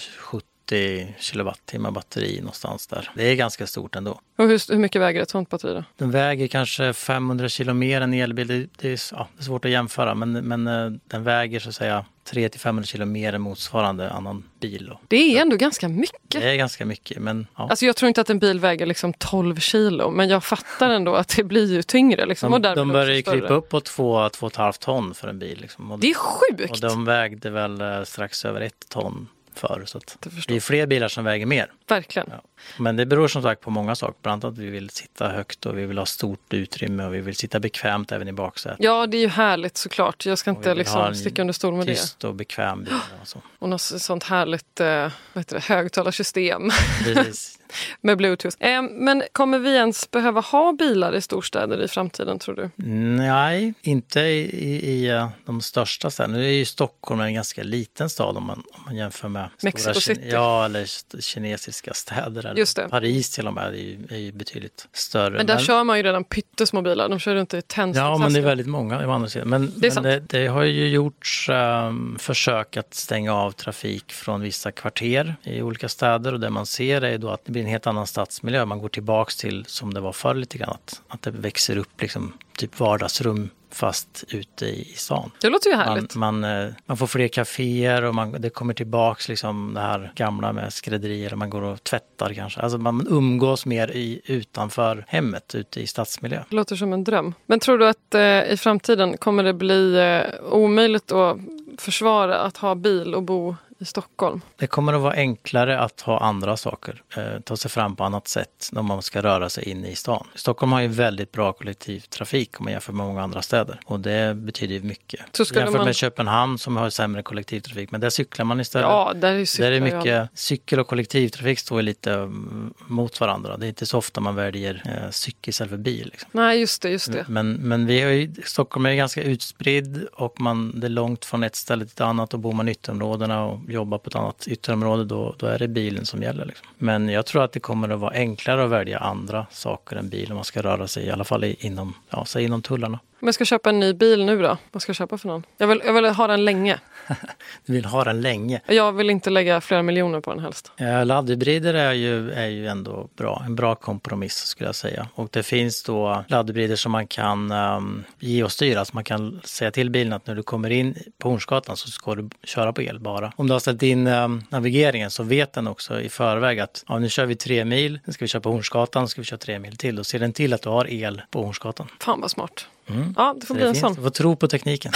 70 0.68 1.16
kilowattimmar 1.20 1.92
batteri 1.92 2.40
någonstans 2.40 2.88
där. 2.88 3.10
Det 3.16 3.24
är 3.24 3.36
ganska 3.36 3.68
stort 3.68 3.96
ändå. 3.96 4.20
Och 4.38 4.48
hur, 4.48 4.72
hur 4.72 4.80
mycket 4.80 5.02
väger 5.02 5.22
ett 5.22 5.30
sånt 5.30 5.50
batteri 5.50 5.74
då? 5.74 5.84
Den 5.98 6.12
väger 6.12 6.48
kanske 6.48 6.94
500 6.94 7.50
kilo 7.50 7.74
mer 7.74 8.02
än 8.02 8.14
elbil. 8.14 8.48
Det, 8.48 8.68
det, 8.78 8.94
är, 8.94 9.00
ja, 9.12 9.28
det 9.38 9.42
är 9.42 9.44
svårt 9.44 9.66
att 9.66 9.72
jämföra 9.72 10.16
men, 10.16 10.32
men 10.32 10.68
eh, 10.68 10.92
den 11.08 11.24
väger 11.24 11.60
så 11.60 11.70
att 11.70 11.76
säga 11.76 12.06
300-500 12.32 12.84
kilo 12.84 13.06
mer 13.06 13.34
än 13.34 13.42
motsvarande 13.42 14.10
annan 14.12 14.44
bil. 14.60 14.86
Då. 14.86 15.00
Det 15.08 15.38
är 15.38 15.42
ändå 15.42 15.56
ganska 15.56 15.88
mycket. 15.88 16.42
Det 16.42 16.50
är 16.50 16.56
ganska 16.56 16.86
mycket 16.86 17.22
men 17.22 17.48
ja. 17.56 17.68
Alltså 17.70 17.86
jag 17.86 17.96
tror 17.96 18.08
inte 18.08 18.22
att 18.22 18.30
en 18.30 18.40
bil 18.40 18.60
väger 18.60 18.86
liksom 18.86 19.14
12 19.14 19.56
kilo 19.56 20.12
men 20.12 20.30
jag 20.30 20.44
fattar 20.44 20.90
ändå 20.90 21.16
att 21.16 21.36
det 21.36 21.44
blir 21.44 21.74
ju 21.74 21.84
tyngre. 21.84 22.26
Liksom, 22.26 22.62
de, 22.62 22.76
de 22.76 22.92
börjar 22.92 23.16
ju 23.16 23.22
krypa 23.22 23.54
upp 23.54 23.70
på 23.70 23.80
2-2,5 23.80 24.80
ton 24.80 25.14
för 25.14 25.28
en 25.28 25.40
bil. 25.40 25.62
Liksom. 25.62 25.92
Och, 25.92 26.00
Det 26.00 26.10
är 26.10 26.14
sjukt! 26.14 26.72
och 26.72 26.80
de 26.80 27.06
vägde 27.06 27.50
väl 27.50 27.82
eh, 27.82 28.04
strax 28.04 28.46
över 28.46 28.62
ett 28.62 28.90
ton 28.90 29.28
förr. 29.58 29.84
Så 29.86 30.00
det 30.48 30.56
är 30.56 30.60
fler 30.60 30.86
bilar 30.86 31.08
som 31.08 31.24
väger 31.24 31.46
mer. 31.46 31.72
Verkligen. 31.88 32.30
Ja. 32.32 32.42
Men 32.78 32.96
det 32.96 33.06
beror 33.06 33.28
som 33.28 33.42
sagt 33.44 33.62
på 33.62 33.70
många 33.70 33.96
saker. 33.96 34.16
Bland 34.22 34.46
annat 34.46 34.54
att 34.54 34.60
vi 34.60 34.70
vill 34.70 34.90
sitta 34.90 35.30
högt 35.30 35.66
och 35.66 35.78
vi 35.78 35.86
vill 35.86 35.98
ha 35.98 36.06
stort 36.06 36.54
utrymme 36.54 37.06
och 37.06 37.14
vi 37.14 37.22
vill 37.22 37.36
sitta 37.36 37.60
bekvämt 37.60 38.12
även 38.12 38.28
i 38.28 38.32
baksätet. 38.32 38.78
Ja, 38.80 39.08
det 39.08 39.18
är 39.18 39.22
ju 39.22 39.28
härligt 39.28 39.78
såklart. 39.78 40.26
Jag 40.26 40.38
ska 40.38 40.50
inte 40.50 40.76
liksom 40.76 41.16
sticka 41.16 41.42
under 41.42 41.54
stol 41.54 41.74
med 41.74 41.88
det. 41.88 41.96
Tyst 41.96 42.24
och 42.24 42.36
bekväm 42.36 42.84
bil. 42.84 42.94
Och 43.22 43.28
så. 43.28 43.42
Och 43.60 43.70
något 43.70 43.82
sånt 43.82 44.24
härligt 44.24 44.80
eh, 44.80 45.12
vad 45.34 45.42
heter 45.42 45.56
det, 45.56 45.64
högtalarsystem 45.64 46.72
Precis. 47.04 47.57
med 48.02 48.18
bluetooth. 48.18 48.58
Eh, 48.60 48.82
men 48.82 49.24
kommer 49.32 49.60
vi 49.60 49.76
ens 49.76 50.12
behöva 50.12 50.42
ha 50.42 50.74
bilar 50.74 51.16
i 51.16 51.22
storstäder 51.22 51.84
i 51.84 51.88
framtiden 51.88 52.40
tror 52.40 52.56
du? 52.56 52.70
Nej, 53.18 53.74
inte 53.82 54.20
i, 54.20 54.90
i, 54.90 55.10
eh, 55.10 55.30
de 55.46 55.62
största 55.62 56.10
städerna. 56.10 56.38
Nu 56.38 56.46
är 56.46 56.52
ju 56.52 56.66
Stockholm 56.66 57.22
en 57.22 57.34
ganska 57.34 57.64
liten 57.64 58.10
stad 58.10 58.38
om 58.38 58.44
man, 58.44 58.64
om 58.74 58.82
man 58.86 58.96
jämför 58.96 59.30
med 59.30 59.50
Mexico 59.64 60.00
stora 60.00 60.16
City. 60.16 60.30
Ja, 60.32 60.66
eller 60.66 61.22
kinesiska 61.22 61.94
städer. 61.94 62.46
Eller 62.46 62.60
Just 62.60 62.76
det. 62.76 62.90
Paris 62.90 63.30
till 63.30 63.48
och 63.48 63.54
med 63.54 63.68
är 63.68 63.78
ju, 63.78 64.08
är 64.10 64.18
ju 64.18 64.32
betydligt 64.32 64.88
större. 64.94 65.38
Men 65.38 65.46
där 65.46 65.60
kör 65.60 65.84
man 65.84 65.98
ju 65.98 66.04
redan 66.04 66.24
pyttesmå 66.24 66.82
bilar. 66.82 67.10
De 67.10 67.20
kör 67.20 67.36
runt 67.36 67.54
i 67.54 67.62
Ja, 67.76 68.18
men 68.18 68.34
det 68.34 68.40
är 68.40 68.44
väldigt 68.44 68.68
många 68.68 69.08
å 69.08 69.12
andra 69.12 69.30
sidan. 69.30 69.50
Men, 69.50 69.74
Det 69.76 69.96
men 69.96 70.04
det, 70.04 70.20
det 70.20 70.48
har 70.48 70.64
ju 70.64 70.88
gjorts 70.88 71.50
ehm, 71.50 72.18
försök 72.20 72.78
att 72.78 72.94
stänga 72.94 73.34
av 73.34 73.52
trafik 73.52 74.14
från 74.14 74.42
vissa 74.42 74.72
kvarter 74.72 75.36
i 75.44 75.62
olika 75.62 75.90
städer 75.90 76.34
och 76.34 76.40
det 76.40 76.50
man 76.50 76.66
ser 76.66 77.02
är 77.02 77.12
ju 77.12 77.18
då 77.18 77.30
att 77.30 77.46
det 77.46 77.52
blir 77.58 77.64
en 77.64 77.72
helt 77.72 77.88
annan 77.88 78.08
stadsmiljö. 78.08 78.66
Man 78.66 78.80
går 78.80 78.90
tillbaks 78.90 79.38
till 79.38 79.66
som 79.66 79.94
det 79.94 80.00
var 80.00 80.12
förr 80.12 80.36
lite 80.36 80.58
grann, 80.58 80.70
att, 80.70 81.02
att 81.08 81.22
det 81.22 81.32
växer 81.32 81.78
upp 81.78 82.02
liksom 82.02 82.34
typ 82.58 82.80
vardagsrum 82.80 83.50
fast 83.72 84.24
ute 84.30 84.65
i, 84.65 84.93
stan. 84.96 85.32
Det 85.41 85.50
låter 85.50 85.70
ju 85.70 85.76
Man, 85.76 85.88
härligt. 85.88 86.15
man, 86.15 86.43
eh, 86.43 86.70
man 86.86 86.98
får 86.98 87.08
fler 87.08 87.28
kaféer 87.28 88.04
och 88.04 88.15
man, 88.15 88.36
det 88.39 88.50
kommer 88.50 88.74
tillbaks 88.74 89.30
liksom 89.30 89.74
det 89.74 89.80
här 89.80 90.12
gamla 90.15 90.54
med 90.54 90.74
skrädderier 90.74 91.32
och 91.32 91.38
man 91.38 91.50
går 91.50 91.62
och 91.62 91.84
tvättar 91.84 92.34
kanske. 92.34 92.62
Alltså 92.62 92.78
man 92.78 93.08
umgås 93.10 93.65
mer 93.65 93.91
i, 93.91 94.22
utanför 94.26 95.06
hemmet, 95.08 95.56
ute 95.56 95.82
i 95.82 95.88
stadsmiljö. 95.88 96.43
Det 96.50 96.56
låter 96.56 96.76
som 96.76 96.93
en 96.93 97.04
dröm. 97.04 97.34
Men 97.46 97.60
tror 97.60 97.78
du 97.78 97.88
att 97.88 98.15
eh, 98.15 98.54
i 98.54 98.58
framtiden 98.58 99.17
kommer 99.17 99.43
det 99.43 99.54
bli 99.54 99.96
eh, 99.96 100.54
omöjligt 100.54 101.12
att 101.12 101.38
försvara 101.78 102.39
att 102.39 102.58
ha 102.58 102.76
bil 102.76 103.15
och 103.15 103.24
bo 103.24 103.56
i 103.80 103.86
Stockholm? 103.86 104.42
Det 104.56 104.68
kommer 104.68 104.94
att 104.94 105.02
vara 105.02 105.13
enklare 105.13 105.80
att 105.80 106.02
ha 106.02 106.20
andra 106.20 106.58
saker, 106.58 107.02
eh, 107.18 107.40
ta 107.44 107.58
sig 107.58 107.72
fram 107.72 107.96
på 107.96 108.04
annat 108.04 108.28
sätt 108.28 108.70
när 108.72 108.82
man 108.82 109.02
ska 109.02 109.22
röra 109.22 109.50
sig 109.50 109.70
in 109.70 109.86
i 109.86 109.96
stan. 109.96 110.28
Stockholm 110.36 110.72
har 110.72 110.82
ju 110.82 110.88
väldigt 110.88 111.32
bra 111.32 111.54
kollektivtrafik 111.54 112.60
om 112.60 112.63
man 112.63 112.72
jämför 112.74 112.94
med 112.94 113.06
många 113.06 113.24
andra 113.24 113.42
städer 113.42 113.80
och 113.86 114.00
det 114.00 114.36
betyder 114.36 114.76
ju 114.76 114.82
mycket. 114.84 115.22
Så 115.34 115.44
Jämfört 115.56 115.74
man- 115.76 115.86
med 115.86 115.96
Köpenhamn 115.96 116.58
som 116.58 116.78
har 116.78 116.90
sämre 116.90 117.24
kollektivtrafik, 117.24 117.92
men 117.92 118.02
där 118.02 118.10
cyklar 118.10 118.46
man 118.46 118.60
istället. 118.60 118.88
Ja, 118.90 119.12
där 119.16 119.28
är 119.28 119.34
ju 119.34 119.40
Där 119.40 119.46
cyklar 119.46 119.72
är 119.72 119.80
mycket 119.82 120.16
alla. 120.20 120.28
cykel 120.34 120.80
och 120.80 120.88
kollektivtrafik 120.88 121.60
står 121.60 121.82
lite 121.82 122.13
mm, 122.13 122.74
mot 122.88 123.20
varandra. 123.20 123.58
Det 123.58 123.66
är 123.66 123.68
inte 123.68 123.86
så 123.86 123.98
ofta 123.98 124.22
man 124.22 124.36
väljer 124.36 124.84
eh, 124.86 125.10
cykel 125.12 125.50
istället 125.50 125.70
för 125.70 125.78
bil. 125.78 126.10
Liksom. 126.12 126.30
Nej, 126.34 126.60
just 126.60 126.82
det. 126.82 126.90
Just 126.90 127.12
det. 127.12 127.26
Men, 127.28 127.54
men 127.54 127.86
vi 127.86 128.02
har 128.02 128.10
ju, 128.12 128.34
Stockholm 128.46 128.86
är 128.86 128.90
ju 128.90 128.96
ganska 128.98 129.24
utspridd 129.24 130.08
och 130.13 130.42
man, 130.42 130.80
det 130.80 130.88
är 130.88 130.90
långt 130.90 131.26
från 131.26 131.44
ett 131.44 131.56
ställe 131.56 131.86
till 131.86 131.94
ett 131.94 132.02
annat 132.02 132.34
och 132.34 132.40
bor 132.40 132.54
man 132.54 132.68
i 132.68 132.72
ytterområdena 132.72 133.44
och 133.46 133.66
jobbar 133.73 133.97
på 133.97 134.10
ett 134.10 134.15
annat 134.15 134.47
ytterområde 134.47 135.06
då, 135.06 135.36
då 135.38 135.47
är 135.47 135.60
det 135.60 135.67
bilen 135.67 136.06
som 136.06 136.21
gäller. 136.21 136.45
Liksom. 136.45 136.67
Men 136.77 137.10
jag 137.10 137.25
tror 137.25 137.43
att 137.43 137.51
det 137.51 137.60
kommer 137.60 137.89
att 137.89 137.99
vara 137.99 138.13
enklare 138.13 138.63
att 138.63 138.69
välja 138.69 138.99
andra 138.99 139.45
saker 139.51 139.95
än 139.95 140.10
bil 140.10 140.32
om 140.32 140.36
man 140.36 140.45
ska 140.45 140.62
röra 140.62 140.88
sig 140.88 141.06
i 141.06 141.12
alla 141.12 141.23
fall 141.23 141.43
inom, 141.43 141.93
ja, 142.10 142.25
inom 142.39 142.62
tullarna. 142.62 142.99
Om 143.19 143.27
jag 143.27 143.36
ska 143.36 143.45
köpa 143.45 143.69
en 143.69 143.80
ny 143.80 143.93
bil 143.93 144.25
nu 144.25 144.41
då? 144.41 144.58
Vad 144.71 144.82
ska 144.82 144.89
jag 144.89 144.95
köpa 144.95 145.17
för 145.17 145.27
någon? 145.27 145.43
Jag 145.58 145.67
vill, 145.67 145.82
jag 145.86 145.93
vill 145.93 146.06
ha 146.06 146.27
den 146.27 146.45
länge. 146.45 146.80
Du 147.65 147.73
vill 147.73 147.86
ha 147.86 148.03
den 148.03 148.21
länge. 148.21 148.62
Jag 148.67 148.91
vill 148.91 149.10
inte 149.10 149.30
lägga 149.30 149.62
flera 149.62 149.84
miljoner 149.84 150.21
på 150.21 150.34
den 150.34 150.39
helst. 150.39 150.71
Ja, 150.77 151.03
laddhybrider 151.03 151.73
är 151.73 151.93
ju, 151.93 152.32
är 152.32 152.47
ju 152.47 152.67
ändå 152.67 153.10
bra, 153.17 153.43
en 153.45 153.56
bra 153.56 153.75
kompromiss 153.75 154.36
skulle 154.36 154.67
jag 154.67 154.75
säga. 154.75 155.08
Och 155.13 155.30
det 155.32 155.43
finns 155.43 155.84
då 155.84 156.23
laddhybrider 156.27 156.75
som 156.75 156.91
man 156.91 157.08
kan 157.08 157.51
um, 157.51 158.03
ge 158.19 158.43
och 158.43 158.51
styra, 158.51 158.86
så 158.86 158.91
man 158.93 159.03
kan 159.03 159.41
säga 159.43 159.71
till 159.71 159.89
bilen 159.89 160.13
att 160.13 160.27
när 160.27 160.36
du 160.36 160.43
kommer 160.43 160.69
in 160.69 160.95
på 161.17 161.30
Hornsgatan 161.30 161.77
så 161.77 161.88
ska 161.88 162.15
du 162.15 162.30
köra 162.43 162.73
på 162.73 162.82
el 162.82 162.99
bara. 162.99 163.34
Om 163.36 163.47
du 163.47 163.53
har 163.53 163.60
ställt 163.60 163.84
in 163.84 164.08
um, 164.08 164.43
navigeringen 164.49 165.12
så 165.12 165.23
vet 165.23 165.53
den 165.53 165.67
också 165.67 166.01
i 166.01 166.10
förväg 166.10 166.60
att 166.60 166.84
ja, 166.88 166.99
nu 166.99 167.10
kör 167.10 167.25
vi 167.25 167.36
tre 167.36 167.65
mil, 167.65 167.99
sen 168.06 168.13
ska 168.13 168.25
vi 168.25 168.30
köra 168.30 168.41
på 168.41 168.51
Hornsgatan, 168.51 169.08
så 169.08 169.12
ska 169.12 169.21
vi 169.21 169.25
köra 169.25 169.38
tre 169.38 169.60
mil 169.60 169.77
till. 169.77 169.95
Då 169.95 170.03
ser 170.03 170.19
den 170.19 170.34
till 170.34 170.53
att 170.53 170.62
du 170.62 170.69
har 170.69 170.89
el 170.89 171.21
på 171.32 171.43
Hornsgatan. 171.43 171.88
Fan 171.99 172.21
vad 172.21 172.32
smart. 172.32 172.67
Mm. 172.89 173.13
Ja, 173.17 173.36
det 173.39 173.45
får 173.45 173.47
Så 173.47 173.54
bli 173.54 173.63
det 173.63 173.69
en 173.69 173.76
sån. 173.76 173.93
Du 173.93 174.02
får 174.02 174.10
tro 174.10 174.36
på 174.36 174.47
tekniken. 174.47 174.91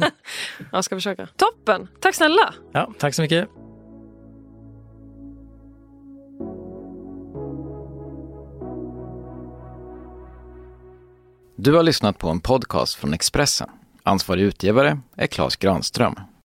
Jag 0.72 0.84
ska 0.84 0.96
försöka. 0.96 1.28
Toppen! 1.36 1.88
Tack 2.00 2.14
snälla! 2.14 2.54
Ja, 2.72 2.92
tack 2.98 3.14
så 3.14 3.22
mycket. 3.22 3.48
Du 11.58 11.74
har 11.74 11.82
lyssnat 11.82 12.18
på 12.18 12.28
en 12.28 12.40
podcast 12.40 12.94
från 12.94 13.14
Expressen. 13.14 13.68
Ansvarig 14.02 14.42
utgivare 14.42 14.98
är 15.16 15.26
Klas 15.26 15.56
Granström. 15.56 16.14